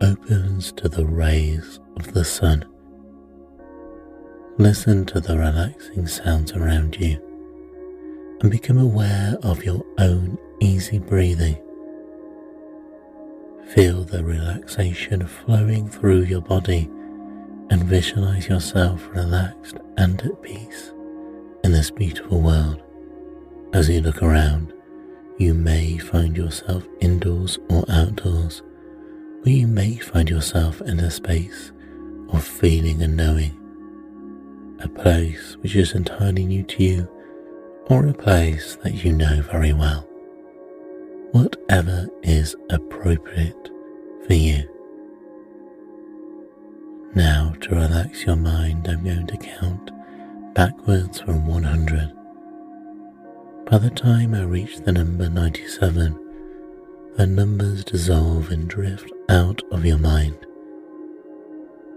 opens 0.00 0.72
to 0.72 0.88
the 0.88 1.04
rays 1.04 1.80
of 1.96 2.12
the 2.12 2.24
sun. 2.24 2.64
Listen 4.58 5.04
to 5.06 5.20
the 5.20 5.36
relaxing 5.36 6.06
sounds 6.06 6.52
around 6.52 6.96
you 6.98 7.20
and 8.40 8.50
become 8.50 8.78
aware 8.78 9.36
of 9.42 9.64
your 9.64 9.84
own 9.98 10.38
easy 10.60 10.98
breathing. 10.98 11.56
Feel 13.74 14.04
the 14.04 14.22
relaxation 14.22 15.26
flowing 15.26 15.88
through 15.88 16.22
your 16.22 16.40
body 16.40 16.88
and 17.70 17.82
visualize 17.84 18.46
yourself 18.46 19.08
relaxed 19.12 19.76
and 19.96 20.22
at 20.22 20.42
peace 20.42 20.92
in 21.64 21.72
this 21.72 21.90
beautiful 21.90 22.40
world. 22.40 22.82
As 23.72 23.88
you 23.88 24.00
look 24.00 24.22
around, 24.22 24.72
you 25.38 25.52
may 25.54 25.98
find 25.98 26.36
yourself 26.36 26.86
indoors 27.00 27.58
or 27.68 27.84
outdoors, 27.88 28.62
or 29.44 29.50
you 29.50 29.66
may 29.66 29.96
find 29.96 30.30
yourself 30.30 30.80
in 30.82 30.98
a 31.00 31.10
space 31.10 31.72
of 32.30 32.42
feeling 32.42 33.02
and 33.02 33.16
knowing, 33.16 33.54
a 34.80 34.88
place 34.88 35.56
which 35.60 35.76
is 35.76 35.92
entirely 35.92 36.44
new 36.44 36.62
to 36.62 36.82
you, 36.82 37.08
or 37.88 38.06
a 38.06 38.14
place 38.14 38.76
that 38.82 39.04
you 39.04 39.12
know 39.12 39.42
very 39.42 39.72
well. 39.72 40.02
Whatever 41.32 42.08
is 42.22 42.56
appropriate 42.70 43.70
for 44.26 44.34
you. 44.34 44.68
Now, 47.14 47.54
to 47.60 47.74
relax 47.74 48.24
your 48.24 48.36
mind, 48.36 48.88
I'm 48.88 49.04
going 49.04 49.26
to 49.26 49.36
count 49.36 49.90
backwards 50.54 51.20
from 51.20 51.46
100. 51.46 52.12
By 53.68 53.78
the 53.78 53.90
time 53.90 54.32
I 54.32 54.44
reach 54.44 54.78
the 54.78 54.92
number 54.92 55.28
97, 55.28 56.16
the 57.16 57.26
numbers 57.26 57.82
dissolve 57.82 58.52
and 58.52 58.68
drift 58.68 59.10
out 59.28 59.60
of 59.72 59.84
your 59.84 59.98
mind. 59.98 60.36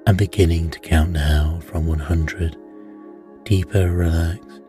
I'm 0.07 0.17
beginning 0.17 0.71
to 0.71 0.79
count 0.79 1.11
now 1.11 1.59
from 1.63 1.85
100, 1.85 2.57
deeper 3.43 3.91
relaxed, 3.91 4.61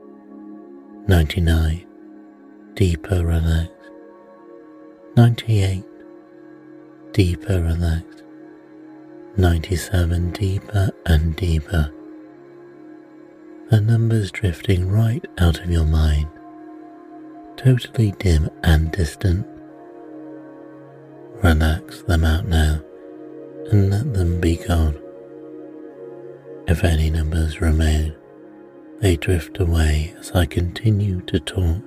99, 1.08 1.86
deeper 2.74 3.24
relaxed, 3.24 3.72
98, 5.16 5.82
deeper 7.12 7.62
relaxed, 7.62 8.24
97 9.38 10.32
deeper 10.32 10.90
and 11.06 11.34
deeper. 11.34 11.90
The 13.70 13.80
numbers 13.80 14.30
drifting 14.30 14.90
right 14.90 15.24
out 15.38 15.60
of 15.60 15.70
your 15.70 15.86
mind, 15.86 16.28
totally 17.62 18.12
dim 18.12 18.48
and 18.62 18.90
distant. 18.90 19.46
Relax 21.42 22.00
them 22.02 22.24
out 22.24 22.48
now 22.48 22.80
and 23.70 23.90
let 23.90 24.14
them 24.14 24.40
be 24.40 24.56
gone. 24.56 24.98
If 26.66 26.84
any 26.84 27.10
numbers 27.10 27.60
remain, 27.60 28.14
they 29.00 29.16
drift 29.16 29.60
away 29.60 30.14
as 30.18 30.32
I 30.32 30.46
continue 30.46 31.20
to 31.26 31.38
talk. 31.38 31.82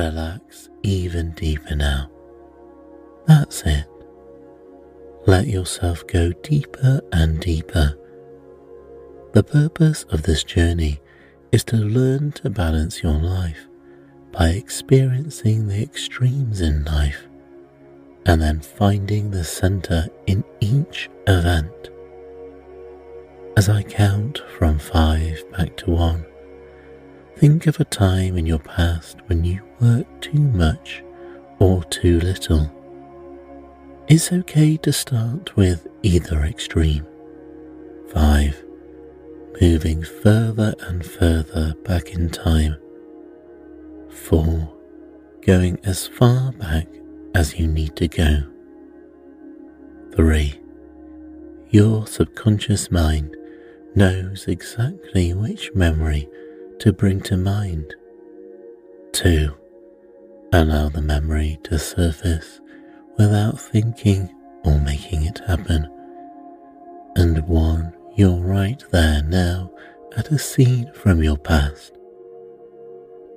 Relax 0.00 0.70
even 0.82 1.32
deeper 1.32 1.76
now. 1.76 2.10
That's 3.26 3.60
it. 3.66 3.84
Let 5.26 5.46
yourself 5.46 6.06
go 6.06 6.32
deeper 6.42 7.02
and 7.12 7.38
deeper. 7.38 7.98
The 9.34 9.42
purpose 9.42 10.04
of 10.04 10.22
this 10.22 10.42
journey 10.42 11.00
is 11.52 11.64
to 11.64 11.76
learn 11.76 12.32
to 12.32 12.48
balance 12.48 13.02
your 13.02 13.12
life 13.12 13.68
by 14.32 14.48
experiencing 14.48 15.68
the 15.68 15.82
extremes 15.82 16.62
in 16.62 16.82
life 16.84 17.26
and 18.24 18.40
then 18.40 18.60
finding 18.60 19.30
the 19.30 19.44
center 19.44 20.08
in 20.26 20.42
each 20.60 21.10
event. 21.26 21.90
As 23.54 23.68
I 23.68 23.82
count 23.82 24.42
from 24.56 24.78
five 24.78 25.44
back 25.52 25.76
to 25.76 25.90
one, 25.90 26.24
Think 27.36 27.66
of 27.66 27.80
a 27.80 27.84
time 27.84 28.36
in 28.36 28.44
your 28.46 28.58
past 28.58 29.18
when 29.26 29.44
you 29.44 29.62
worked 29.80 30.22
too 30.22 30.38
much 30.38 31.02
or 31.58 31.82
too 31.84 32.20
little. 32.20 32.70
It's 34.08 34.32
okay 34.32 34.76
to 34.78 34.92
start 34.92 35.56
with 35.56 35.86
either 36.02 36.42
extreme. 36.42 37.06
5. 38.12 38.64
Moving 39.60 40.02
further 40.02 40.74
and 40.80 41.04
further 41.06 41.74
back 41.84 42.10
in 42.10 42.28
time. 42.28 42.76
4. 44.10 44.76
Going 45.42 45.78
as 45.84 46.08
far 46.08 46.52
back 46.52 46.88
as 47.34 47.58
you 47.58 47.66
need 47.66 47.96
to 47.96 48.08
go. 48.08 48.42
3. 50.16 50.60
Your 51.70 52.06
subconscious 52.06 52.90
mind 52.90 53.36
knows 53.94 54.46
exactly 54.48 55.32
which 55.34 55.70
memory 55.74 56.28
to 56.80 56.94
bring 56.94 57.20
to 57.20 57.36
mind. 57.36 57.94
2. 59.12 59.54
Allow 60.52 60.88
the 60.88 61.02
memory 61.02 61.58
to 61.64 61.78
surface 61.78 62.60
without 63.18 63.60
thinking 63.60 64.34
or 64.64 64.78
making 64.78 65.24
it 65.24 65.40
happen. 65.46 65.86
And 67.16 67.46
1. 67.46 67.96
You're 68.16 68.40
right 68.40 68.82
there 68.90 69.22
now 69.22 69.70
at 70.16 70.30
a 70.30 70.38
scene 70.38 70.90
from 70.94 71.22
your 71.22 71.36
past. 71.36 71.92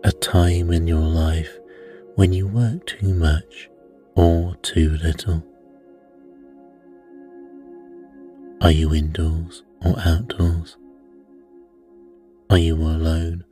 A 0.06 0.12
time 0.12 0.71
in 0.71 0.88
your 0.88 1.01
life 1.01 1.60
when 2.15 2.32
you 2.32 2.47
work 2.47 2.86
too 2.86 3.13
much 3.13 3.69
or 4.15 4.56
too 4.62 4.97
little. 5.03 5.43
Are 8.62 8.71
you 8.71 8.93
indoors 8.93 9.63
or 9.86 9.95
outdoors? 9.99 10.77
Are 12.53 12.59
you 12.59 12.75
alone 12.75 13.45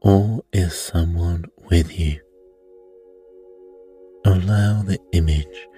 or 0.00 0.42
is 0.52 0.76
someone 0.76 1.44
with 1.70 1.96
you? 1.96 2.18
Allow 4.24 4.82
the 4.82 4.98
image 5.12 5.68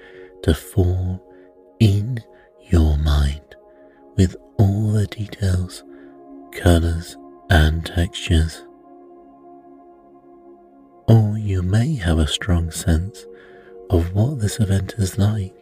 to 0.44 0.54
form 0.54 1.20
in 1.78 2.24
your 2.70 2.96
mind 2.96 3.54
with 4.16 4.34
all 4.56 4.92
the 4.92 5.06
details, 5.08 5.84
colours, 6.52 7.18
and 7.50 7.84
textures. 7.84 8.64
Or 11.06 11.36
you 11.36 11.60
may 11.60 11.96
have 11.96 12.18
a 12.18 12.26
strong 12.26 12.70
sense 12.70 13.26
of 13.90 14.14
what 14.14 14.40
this 14.40 14.58
event 14.58 14.94
is 14.96 15.18
like, 15.18 15.54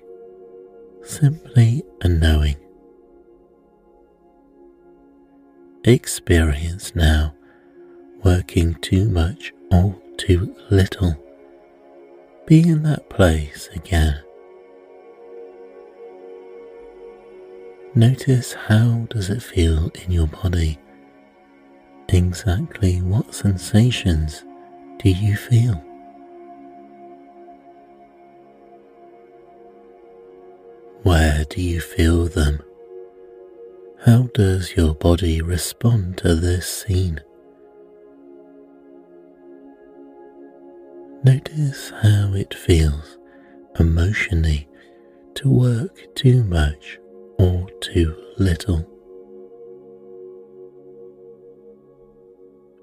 simply 1.02 1.82
a 2.02 2.08
knowing 2.08 2.58
experience 5.84 6.94
now 6.94 7.34
working 8.22 8.74
too 8.76 9.08
much 9.08 9.52
or 9.72 10.00
too 10.16 10.54
little. 10.70 11.16
Be 12.46 12.68
in 12.68 12.82
that 12.84 13.10
place 13.10 13.68
again. 13.74 14.22
Notice 17.94 18.52
how 18.52 19.06
does 19.10 19.28
it 19.28 19.42
feel 19.42 19.90
in 20.04 20.12
your 20.12 20.28
body? 20.28 20.78
Exactly 22.08 23.00
what 23.02 23.34
sensations 23.34 24.44
do 24.98 25.10
you 25.10 25.36
feel? 25.36 25.74
Where 31.02 31.44
do 31.50 31.60
you 31.60 31.80
feel 31.80 32.26
them? 32.26 32.62
How 34.04 34.28
does 34.34 34.74
your 34.76 34.96
body 34.96 35.42
respond 35.42 36.18
to 36.18 36.34
this 36.34 36.66
scene? 36.66 37.20
Notice 41.22 41.90
how 42.02 42.34
it 42.34 42.52
feels 42.52 43.16
emotionally 43.78 44.68
to 45.34 45.48
work 45.48 45.96
too 46.16 46.42
much 46.42 46.98
or 47.38 47.70
too 47.80 48.16
little. 48.38 48.80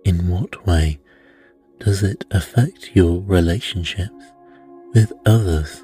In 0.05 0.29
what 0.29 0.65
way 0.65 1.01
does 1.79 2.01
it 2.01 2.23
affect 2.31 2.91
your 2.93 3.19
relationships 3.23 4.23
with 4.93 5.11
others? 5.25 5.83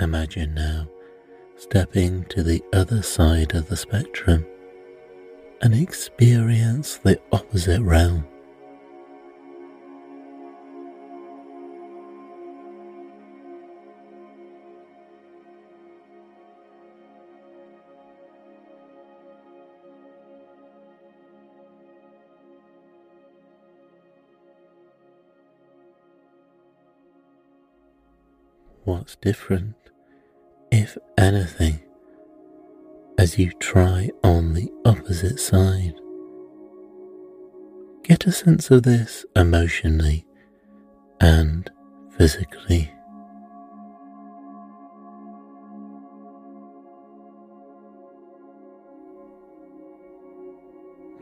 Imagine 0.00 0.54
now 0.54 0.88
stepping 1.56 2.24
to 2.24 2.42
the 2.42 2.62
other 2.72 3.02
side 3.02 3.54
of 3.54 3.68
the 3.68 3.76
spectrum 3.76 4.46
and 5.60 5.74
experience 5.74 6.96
the 6.96 7.20
opposite 7.32 7.82
realm. 7.82 8.26
What's 28.84 29.14
different, 29.16 29.74
if 30.70 30.96
anything, 31.18 31.80
as 33.18 33.38
you 33.38 33.52
try 33.60 34.10
on 34.22 34.54
the 34.54 34.70
opposite 34.84 35.40
side. 35.40 35.94
Get 38.02 38.26
a 38.26 38.32
sense 38.32 38.70
of 38.70 38.82
this 38.82 39.24
emotionally 39.36 40.26
and 41.20 41.70
physically. 42.16 42.92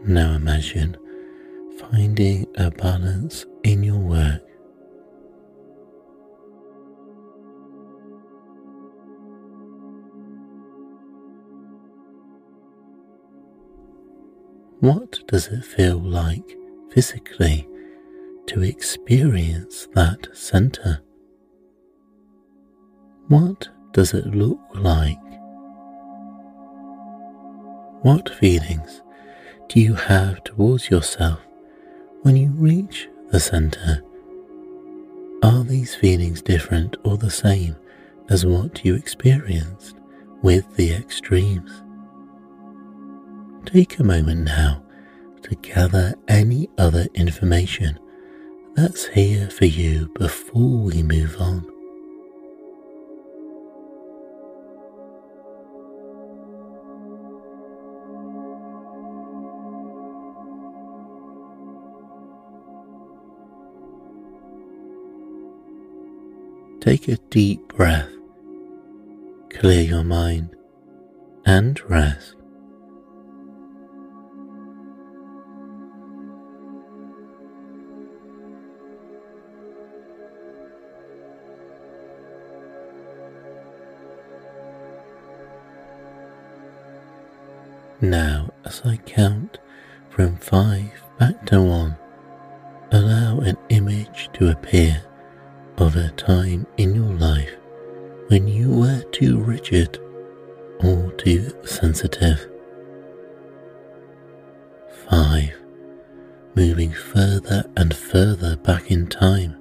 Now 0.05 0.33
imagine 0.33 0.97
finding 1.79 2.47
a 2.57 2.71
balance 2.71 3.45
in 3.65 3.83
your 3.83 3.99
work 3.99 4.43
What 14.81 15.27
does 15.27 15.49
it 15.49 15.65
feel 15.65 15.99
like 15.99 16.57
physically 16.93 17.69
to 18.47 18.63
experience 18.63 19.89
that 19.95 20.29
center? 20.33 21.03
What 23.27 23.69
does 23.93 24.15
it 24.15 24.27
look 24.27 24.61
like? 24.75 25.19
What 28.03 28.33
feelings 28.37 29.03
do 29.69 29.81
you 29.81 29.95
have 29.95 30.45
towards 30.45 30.89
yourself 30.91 31.41
when 32.23 32.37
you 32.37 32.51
reach 32.51 33.09
the 33.33 33.41
center? 33.41 34.05
Are 35.43 35.65
these 35.65 35.97
feelings 35.97 36.41
different 36.41 36.97
or 37.03 37.17
the 37.17 37.33
same 37.33 37.75
as 38.31 38.47
what 38.47 38.85
you 38.85 38.95
experienced 38.95 39.97
with 40.41 40.77
the 40.77 40.93
extremes? 40.93 41.83
Take 43.73 43.99
a 43.99 44.03
moment 44.03 44.45
now 44.47 44.83
to 45.43 45.55
gather 45.57 46.15
any 46.27 46.71
other 46.79 47.07
information 47.13 47.99
that's 48.75 49.05
here 49.09 49.51
for 49.51 49.67
you 49.67 50.11
before 50.19 50.79
we 50.85 51.03
move 51.03 51.39
on. 51.39 51.67
Take 66.81 67.09
a 67.09 67.19
deep 67.29 67.69
breath, 67.69 68.09
clear 69.51 69.83
your 69.83 70.05
mind, 70.05 70.57
and 71.45 71.79
rest. 71.83 72.38
As 88.79 88.91
I 88.91 88.97
count 88.99 89.59
from 90.11 90.37
five 90.37 90.91
back 91.19 91.47
to 91.47 91.63
one, 91.63 91.97
allow 92.93 93.39
an 93.41 93.57
image 93.69 94.31
to 94.35 94.51
appear 94.51 95.03
of 95.79 95.97
a 95.97 96.11
time 96.11 96.67
in 96.77 96.95
your 96.95 97.15
life 97.15 97.55
when 98.29 98.47
you 98.47 98.71
were 98.71 99.03
too 99.13 99.39
rigid 99.39 99.99
or 100.81 101.13
too 101.13 101.53
sensitive. 101.65 102.47
Five, 105.09 105.55
moving 106.55 106.93
further 106.93 107.65
and 107.77 107.95
further 107.95 108.57
back 108.57 108.91
in 108.91 109.07
time. 109.07 109.57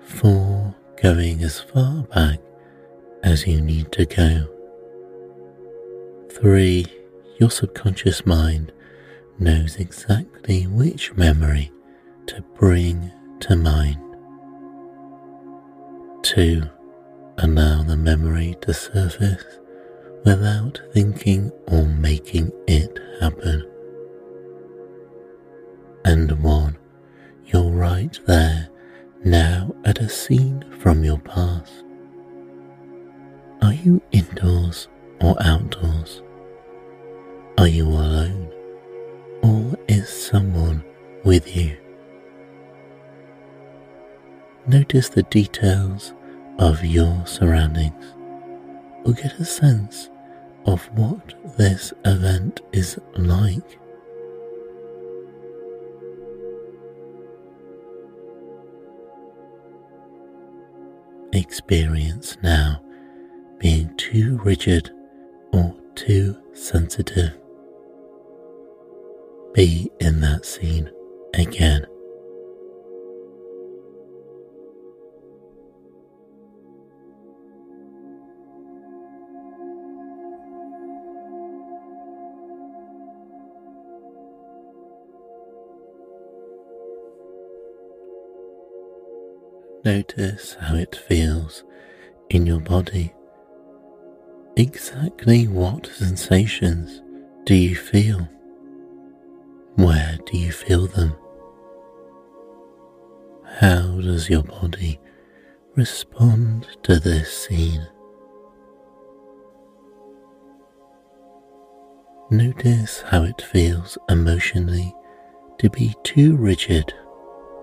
Four, 0.00 0.74
going 1.02 1.42
as 1.42 1.60
far 1.60 2.02
back 2.04 2.38
as 3.22 3.46
you 3.46 3.60
need 3.60 3.90
to 3.92 4.06
go. 4.06 4.48
3. 6.30 6.97
Your 7.38 7.50
subconscious 7.52 8.26
mind 8.26 8.72
knows 9.38 9.76
exactly 9.76 10.66
which 10.66 11.14
memory 11.14 11.70
to 12.26 12.42
bring 12.56 13.12
to 13.38 13.54
mind. 13.54 14.00
2. 16.24 16.62
Allow 17.38 17.84
the 17.84 17.96
memory 17.96 18.56
to 18.62 18.74
surface 18.74 19.44
without 20.24 20.80
thinking 20.92 21.52
or 21.68 21.84
making 21.84 22.50
it 22.66 22.98
happen. 23.20 23.64
And 26.04 26.42
1. 26.42 26.76
You're 27.46 27.70
right 27.70 28.18
there 28.26 28.68
now 29.24 29.76
at 29.84 30.00
a 30.00 30.08
scene 30.08 30.64
from 30.80 31.04
your 31.04 31.20
past. 31.20 31.84
Are 33.62 33.74
you 33.74 34.02
indoors 34.10 34.88
or 35.20 35.36
outdoors? 35.40 36.22
Are 37.58 37.66
you 37.66 37.88
alone 37.88 38.52
or 39.42 39.76
is 39.88 40.08
someone 40.08 40.84
with 41.24 41.56
you? 41.56 41.76
Notice 44.68 45.08
the 45.08 45.24
details 45.24 46.14
of 46.60 46.84
your 46.84 47.26
surroundings 47.26 48.14
or 49.04 49.12
get 49.12 49.40
a 49.40 49.44
sense 49.44 50.08
of 50.66 50.84
what 50.96 51.34
this 51.58 51.92
event 52.04 52.60
is 52.72 52.96
like. 53.16 53.80
Experience 61.32 62.36
now 62.40 62.80
being 63.58 63.92
too 63.96 64.38
rigid 64.44 64.92
or 65.52 65.74
too 65.96 66.40
sensitive. 66.52 67.36
Be 69.58 69.90
in 69.98 70.20
that 70.20 70.46
scene 70.46 70.88
again. 71.34 71.84
Notice 89.84 90.54
how 90.60 90.76
it 90.76 90.94
feels 90.94 91.64
in 92.30 92.46
your 92.46 92.60
body 92.60 93.12
Exactly 94.54 95.48
what 95.48 95.88
sensations 95.88 97.02
do 97.44 97.56
you 97.56 97.74
feel? 97.74 98.28
Where 99.78 100.18
do 100.26 100.36
you 100.36 100.50
feel 100.50 100.88
them? 100.88 101.14
How 103.60 104.00
does 104.00 104.28
your 104.28 104.42
body 104.42 104.98
respond 105.76 106.66
to 106.82 106.98
this 106.98 107.32
scene? 107.32 107.86
Notice 112.28 113.02
how 113.02 113.22
it 113.22 113.40
feels 113.40 113.96
emotionally 114.08 114.92
to 115.60 115.70
be 115.70 115.94
too 116.02 116.36
rigid 116.36 116.92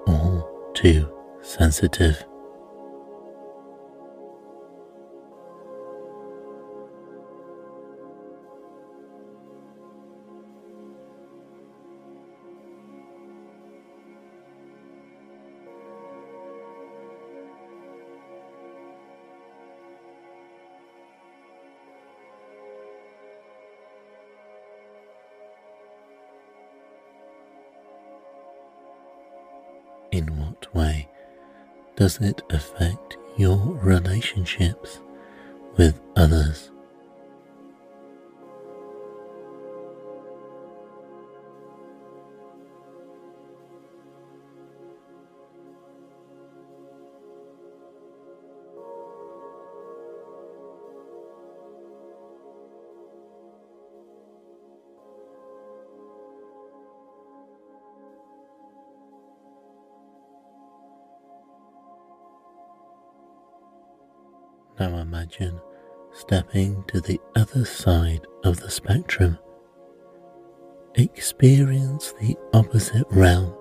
or 0.08 0.72
too 0.74 1.14
sensitive. 1.42 2.26
Does 32.06 32.22
it 32.22 32.44
affect 32.52 33.18
your 33.36 33.58
relationships 33.82 35.00
with 35.76 36.00
others? 36.16 36.70
Now 64.78 64.98
imagine 64.98 65.62
stepping 66.12 66.84
to 66.88 67.00
the 67.00 67.20
other 67.36 67.64
side 67.64 68.28
of 68.44 68.60
the 68.60 68.70
spectrum. 68.70 69.38
Experience 70.96 72.14
the 72.20 72.36
opposite 72.54 73.06
realm. 73.10 73.54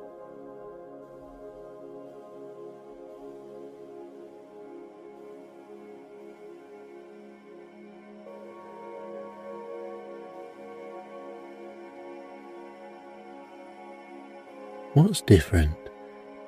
What's 14.95 15.21
different 15.21 15.77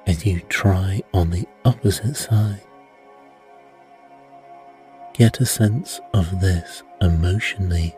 as 0.08 0.26
you 0.26 0.40
try 0.48 1.02
on 1.14 1.30
the 1.30 1.46
opposite 1.64 2.16
side? 2.16 2.65
Get 5.16 5.40
a 5.40 5.46
sense 5.46 5.98
of 6.12 6.42
this 6.42 6.82
emotionally 7.00 7.96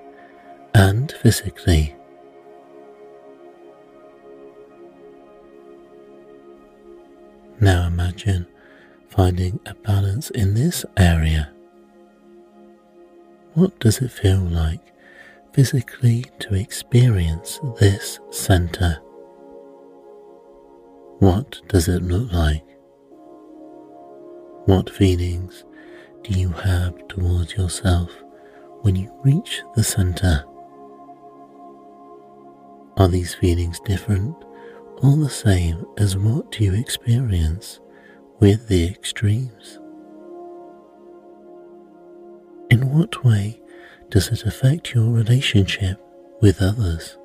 and 0.72 1.10
physically. 1.20 1.92
Now 7.60 7.88
imagine 7.88 8.46
finding 9.08 9.58
a 9.66 9.74
balance 9.74 10.30
in 10.30 10.54
this 10.54 10.84
area. 10.96 11.50
What 13.54 13.76
does 13.80 13.98
it 13.98 14.12
feel 14.12 14.38
like 14.38 14.92
physically 15.52 16.24
to 16.38 16.54
experience 16.54 17.58
this 17.80 18.20
center? 18.30 19.00
What 21.18 21.60
does 21.66 21.88
it 21.88 22.04
look 22.04 22.32
like? 22.32 22.64
What 24.66 24.88
feelings 24.88 25.64
do 26.22 26.38
you 26.38 26.50
have 26.50 27.08
towards 27.08 27.54
yourself 27.54 28.10
when 28.82 28.96
you 28.96 29.10
reach 29.24 29.62
the 29.74 29.82
center? 29.82 30.44
Are 32.96 33.08
these 33.08 33.34
feelings 33.34 33.80
different 33.80 34.36
or 35.02 35.16
the 35.16 35.30
same 35.30 35.84
as 35.96 36.16
what 36.16 36.58
you 36.58 36.74
experience 36.74 37.80
with 38.40 38.68
the 38.68 38.88
extremes? 38.88 39.78
In 42.70 42.92
what 42.92 43.24
way 43.24 43.60
does 44.10 44.28
it 44.28 44.44
affect 44.44 44.94
your 44.94 45.10
relationship 45.10 46.00
with 46.40 46.60
others? 46.60 47.16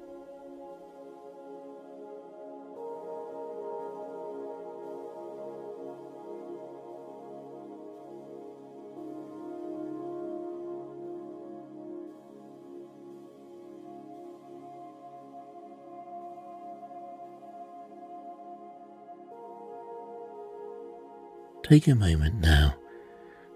Take 21.73 21.88
a 21.88 21.95
moment 21.95 22.36
now 22.36 22.75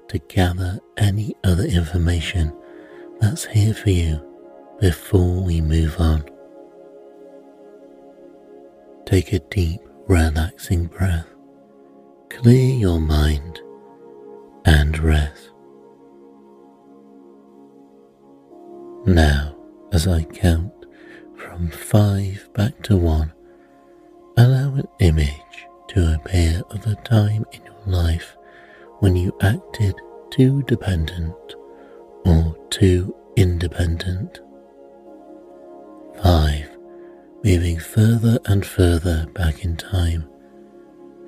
to 0.07 0.17
gather 0.17 0.79
any 0.97 1.35
other 1.43 1.65
information 1.65 2.51
that's 3.19 3.45
here 3.45 3.75
for 3.75 3.91
you 3.91 4.19
before 4.79 5.43
we 5.43 5.61
move 5.61 5.95
on. 5.99 6.25
Take 9.05 9.33
a 9.33 9.39
deep, 9.51 9.81
relaxing 10.07 10.85
breath, 10.85 11.27
clear 12.31 12.73
your 12.73 12.99
mind, 12.99 13.61
and 14.65 14.97
rest. 14.97 15.51
Now, 19.05 19.55
as 19.91 20.07
I 20.07 20.23
count 20.23 20.73
from 21.35 21.69
five 21.69 22.49
back 22.55 22.81
to 22.85 22.97
one, 22.97 23.31
allow 24.37 24.73
an 24.73 24.87
image 25.01 25.67
to 25.89 26.15
appear 26.15 26.63
of 26.71 26.83
a 26.87 26.95
time 27.03 27.45
in 27.51 27.63
your 27.63 27.76
life 27.87 28.37
when 28.99 29.15
you 29.15 29.35
acted 29.41 29.95
too 30.31 30.63
dependent 30.63 31.55
or 32.25 32.55
too 32.69 33.15
independent. 33.35 34.41
5. 36.23 36.77
Moving 37.43 37.79
further 37.79 38.39
and 38.45 38.65
further 38.65 39.27
back 39.33 39.63
in 39.63 39.77
time. 39.77 40.27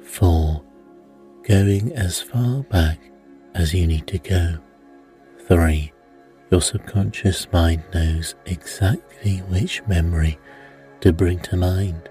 4. 0.03 0.61
Going 1.43 1.93
as 1.93 2.21
far 2.21 2.63
back 2.63 2.99
as 3.53 3.73
you 3.73 3.87
need 3.87 4.07
to 4.07 4.17
go. 4.17 4.57
3. 5.47 5.91
Your 6.51 6.61
subconscious 6.61 7.47
mind 7.51 7.83
knows 7.93 8.35
exactly 8.45 9.37
which 9.49 9.85
memory 9.87 10.39
to 11.01 11.13
bring 11.13 11.39
to 11.39 11.55
mind. 11.55 12.09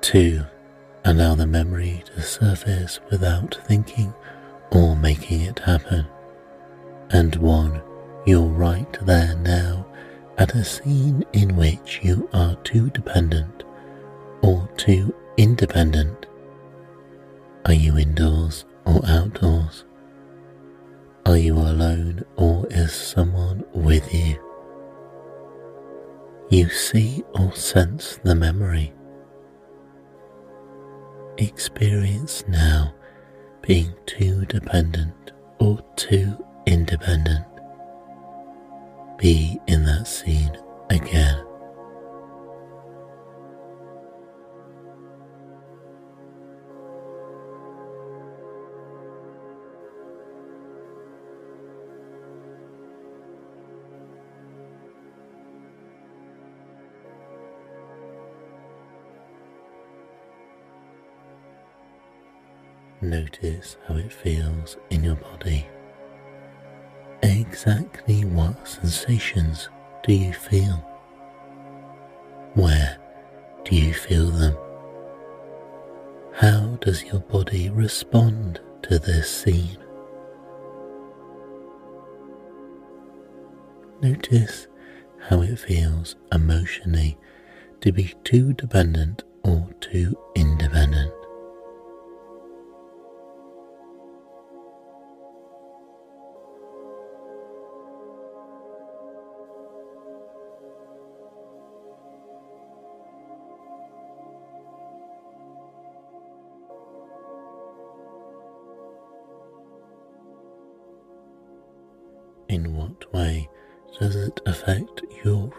2. 0.00 0.44
Allow 1.04 1.34
the 1.34 1.46
memory 1.46 2.04
to 2.06 2.22
surface 2.22 3.00
without 3.10 3.58
thinking 3.66 4.12
or 4.70 4.94
making 4.94 5.40
it 5.42 5.58
happen. 5.60 6.06
And 7.10 7.34
one, 7.36 7.80
you're 8.26 8.46
right 8.46 8.92
there 9.02 9.34
now 9.36 9.86
at 10.36 10.54
a 10.54 10.62
scene 10.62 11.24
in 11.32 11.56
which 11.56 12.00
you 12.02 12.28
are 12.32 12.54
too 12.56 12.90
dependent 12.90 13.64
or 14.42 14.68
too 14.76 15.14
independent. 15.36 16.26
Are 17.64 17.72
you 17.72 17.96
indoors 17.98 18.64
or 18.84 19.00
outdoors? 19.06 19.84
Are 21.26 21.36
you 21.36 21.54
alone 21.54 22.24
or 22.36 22.66
is 22.70 22.92
someone 22.92 23.64
with 23.72 24.12
you? 24.12 24.38
You 26.50 26.68
see 26.68 27.22
or 27.34 27.54
sense 27.54 28.18
the 28.22 28.34
memory 28.34 28.92
experience 31.40 32.44
now 32.48 32.92
being 33.62 33.92
too 34.06 34.44
dependent 34.46 35.32
or 35.58 35.78
too 35.96 36.36
independent. 36.66 37.44
Be 39.18 39.60
in 39.66 39.84
that 39.84 40.06
scene 40.06 40.56
again. 40.88 41.49
Notice 63.02 63.78
how 63.88 63.96
it 63.96 64.12
feels 64.12 64.76
in 64.90 65.02
your 65.02 65.14
body. 65.14 65.66
Exactly 67.22 68.26
what 68.26 68.68
sensations 68.68 69.70
do 70.02 70.12
you 70.12 70.34
feel? 70.34 70.84
Where 72.52 72.98
do 73.64 73.74
you 73.74 73.94
feel 73.94 74.26
them? 74.26 74.54
How 76.34 76.76
does 76.82 77.02
your 77.04 77.20
body 77.20 77.70
respond 77.70 78.60
to 78.82 78.98
this 78.98 79.30
scene? 79.30 79.78
Notice 84.02 84.66
how 85.28 85.40
it 85.40 85.58
feels 85.58 86.16
emotionally 86.32 87.16
to 87.80 87.92
be 87.92 88.14
too 88.24 88.52
dependent 88.52 89.22
or 89.42 89.68
too 89.80 90.18
independent. 90.34 91.14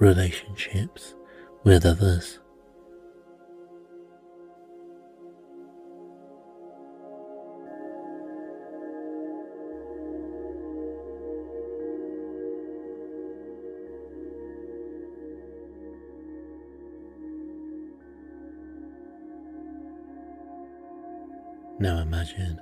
Relationships 0.01 1.13
with 1.63 1.85
others? 1.85 2.39
Now 21.79 21.99
imagine 21.99 22.59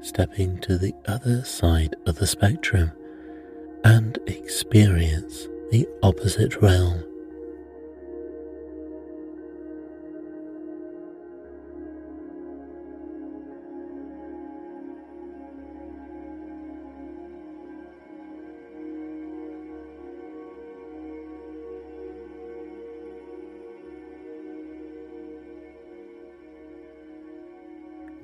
stepping 0.00 0.58
to 0.58 0.76
the 0.76 0.94
other 1.06 1.44
side 1.44 1.94
of 2.06 2.16
the 2.16 2.26
spectrum 2.26 2.90
and 3.84 4.18
experience 4.26 5.46
the 5.70 5.86
opposite 6.02 6.60
realm. 6.60 7.04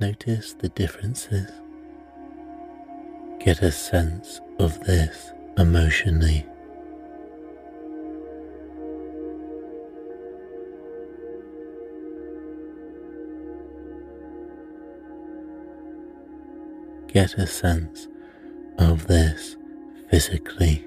Notice 0.00 0.54
the 0.54 0.68
differences. 0.70 1.50
Get 3.38 3.62
a 3.62 3.70
sense 3.70 4.40
of 4.58 4.78
this 4.80 5.30
emotionally. 5.56 6.44
Get 17.16 17.38
a 17.38 17.46
sense 17.46 18.08
of 18.76 19.06
this 19.06 19.56
physically. 20.10 20.86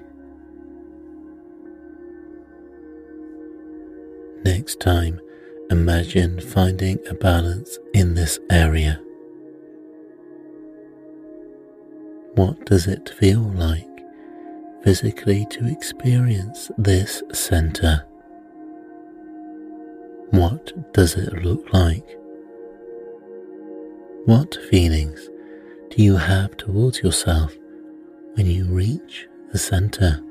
Next 4.44 4.78
time, 4.78 5.20
imagine 5.72 6.40
finding 6.40 7.00
a 7.08 7.14
balance 7.14 7.80
in 7.94 8.14
this 8.14 8.38
area. 8.48 9.02
What 12.36 12.64
does 12.64 12.86
it 12.86 13.08
feel 13.08 13.40
like 13.40 13.88
physically 14.84 15.48
to 15.50 15.66
experience 15.66 16.70
this 16.78 17.24
center? 17.32 18.06
What 20.30 20.92
does 20.92 21.16
it 21.16 21.42
look 21.42 21.72
like? 21.72 22.06
What 24.26 24.56
feelings 24.70 25.28
do 25.90 26.04
you 26.04 26.16
have 26.16 26.56
towards 26.56 27.00
yourself 27.00 27.56
when 28.34 28.46
you 28.46 28.64
reach 28.64 29.26
the 29.52 29.58
center? 29.58 30.22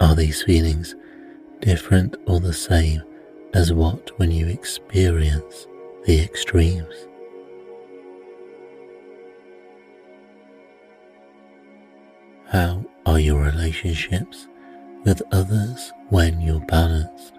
Are 0.00 0.16
these 0.16 0.42
feelings 0.42 0.96
different 1.60 2.16
or 2.26 2.40
the 2.40 2.52
same 2.52 3.02
as 3.54 3.72
what 3.72 4.10
when 4.18 4.32
you 4.32 4.48
experience 4.48 5.68
the 6.06 6.20
extremes? 6.20 7.06
How 12.48 12.84
are 13.06 13.20
your 13.20 13.40
relationships 13.40 14.48
with 15.04 15.22
others 15.30 15.92
when 16.08 16.40
you're 16.40 16.66
balanced? 16.66 17.35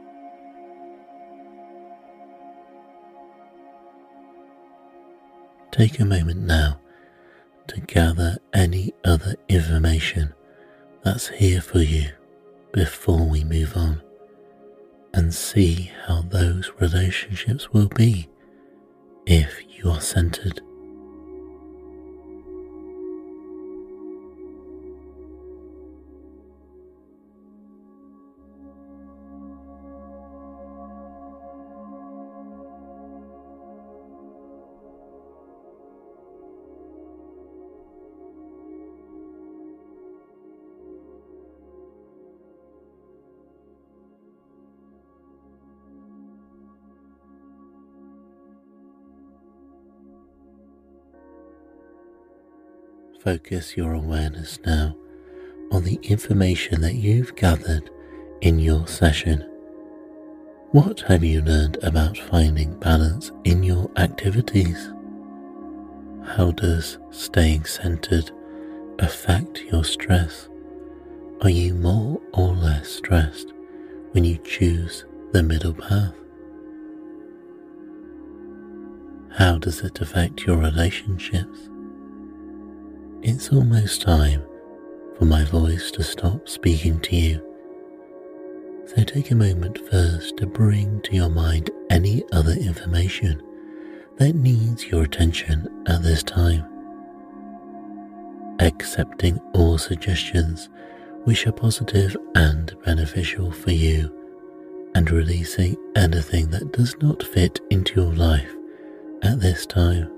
Take 5.77 5.99
a 5.99 6.05
moment 6.05 6.41
now 6.41 6.79
to 7.67 7.79
gather 7.81 8.39
any 8.51 8.95
other 9.05 9.35
information 9.47 10.33
that's 11.03 11.27
here 11.27 11.61
for 11.61 11.81
you 11.81 12.09
before 12.71 13.29
we 13.29 13.43
move 13.43 13.77
on 13.77 14.01
and 15.13 15.31
see 15.31 15.91
how 16.07 16.23
those 16.23 16.71
relationships 16.79 17.71
will 17.73 17.89
be 17.89 18.27
if 19.27 19.61
you 19.69 19.91
are 19.91 20.01
centered. 20.01 20.61
Focus 53.27 53.75
your 53.75 53.91
awareness 53.91 54.57
now 54.65 54.95
on 55.71 55.83
the 55.83 55.99
information 56.01 56.79
that 56.79 56.95
you've 56.95 57.35
gathered 57.35 57.89
in 58.39 58.57
your 58.57 58.87
session. 58.87 59.41
What 60.71 61.01
have 61.01 61.25
you 61.25 61.41
learned 61.41 61.77
about 61.83 62.17
finding 62.17 62.79
balance 62.79 63.33
in 63.43 63.63
your 63.63 63.91
activities? 63.97 64.93
How 66.23 66.51
does 66.51 66.99
staying 67.11 67.65
centered 67.65 68.31
affect 68.99 69.61
your 69.63 69.83
stress? 69.83 70.47
Are 71.41 71.49
you 71.49 71.73
more 71.73 72.21
or 72.31 72.53
less 72.53 72.87
stressed 72.87 73.51
when 74.11 74.23
you 74.23 74.37
choose 74.37 75.03
the 75.33 75.43
middle 75.43 75.73
path? 75.73 76.15
How 79.31 79.57
does 79.57 79.81
it 79.81 79.99
affect 79.99 80.45
your 80.45 80.55
relationships? 80.55 81.69
It's 83.23 83.51
almost 83.51 84.03
time 84.03 84.43
for 85.17 85.25
my 85.25 85.43
voice 85.43 85.89
to 85.91 86.03
stop 86.03 86.47
speaking 86.47 86.99
to 87.01 87.15
you. 87.15 87.41
So 88.85 89.03
take 89.03 89.31
a 89.31 89.35
moment 89.35 89.79
first 89.89 90.37
to 90.37 90.45
bring 90.45 91.01
to 91.01 91.15
your 91.15 91.29
mind 91.29 91.71
any 91.89 92.23
other 92.31 92.51
information 92.53 93.41
that 94.17 94.35
needs 94.35 94.85
your 94.85 95.03
attention 95.03 95.67
at 95.87 96.03
this 96.03 96.21
time. 96.21 96.63
Accepting 98.59 99.39
all 99.53 99.77
suggestions 99.79 100.69
which 101.23 101.47
are 101.47 101.51
positive 101.51 102.15
and 102.35 102.75
beneficial 102.85 103.51
for 103.51 103.71
you, 103.71 104.13
and 104.93 105.09
releasing 105.09 105.75
anything 105.95 106.49
that 106.51 106.71
does 106.71 106.95
not 107.01 107.23
fit 107.23 107.59
into 107.71 107.99
your 107.99 108.13
life 108.13 108.55
at 109.23 109.39
this 109.39 109.65
time. 109.65 110.16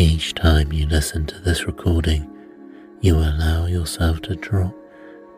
Each 0.00 0.32
time 0.32 0.72
you 0.72 0.86
listen 0.86 1.26
to 1.26 1.38
this 1.40 1.66
recording, 1.66 2.26
you 3.02 3.16
allow 3.16 3.66
yourself 3.66 4.22
to 4.22 4.34
drop 4.34 4.74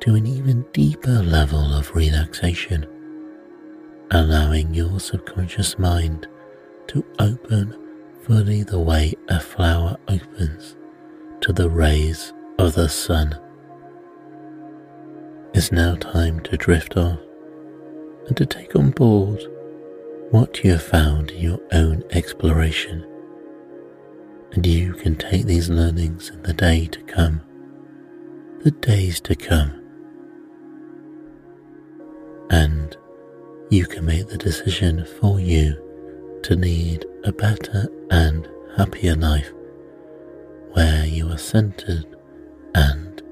to 0.03 0.15
an 0.15 0.25
even 0.25 0.65
deeper 0.73 1.21
level 1.21 1.75
of 1.75 1.93
relaxation, 1.97 2.87
allowing 4.13 4.73
your 4.73 5.01
subconscious 5.01 5.81
mind 5.81 6.29
to 6.87 7.05
open 7.19 7.77
fully 8.23 8.63
the 8.63 8.79
way 8.79 9.15
a 9.27 9.41
flower 9.41 9.97
opens 10.07 10.77
to 11.41 11.53
the 11.53 11.69
rays 11.69 12.33
of 12.61 12.75
the 12.75 12.89
sun. 12.89 13.37
It's 15.55 15.73
now 15.73 15.97
time 15.97 16.39
to 16.39 16.57
drift 16.57 16.97
off 16.97 17.19
and 18.29 18.37
to 18.37 18.47
take 18.47 18.77
on 18.77 18.93
board 18.93 19.43
what 20.31 20.63
you 20.63 20.71
have 20.71 20.85
found 20.85 21.33
in 21.33 21.41
your 21.41 21.61
own 21.73 22.05
exploration 22.13 23.05
and 24.53 24.67
you 24.67 24.93
can 24.95 25.17
take 25.17 25.47
these 25.47 25.69
learnings 25.69 26.31
in 26.31 26.43
the 26.43 26.53
day 26.53 26.87
to 26.87 27.01
come, 27.03 27.41
the 28.63 28.71
days 28.71 29.21
to 29.21 29.35
come, 29.35 29.83
and 32.51 32.97
you 33.71 33.87
can 33.87 34.05
make 34.05 34.29
the 34.29 34.39
decision 34.39 35.07
for 35.21 35.41
you 35.41 35.77
to 36.43 36.55
lead 36.55 37.07
a 37.25 37.33
better 37.33 37.89
and 38.11 38.49
happier 38.77 39.15
life 39.17 39.53
where 40.73 41.07
you 41.07 41.29
are 41.31 41.39
centered 41.39 42.07
and 42.75 43.23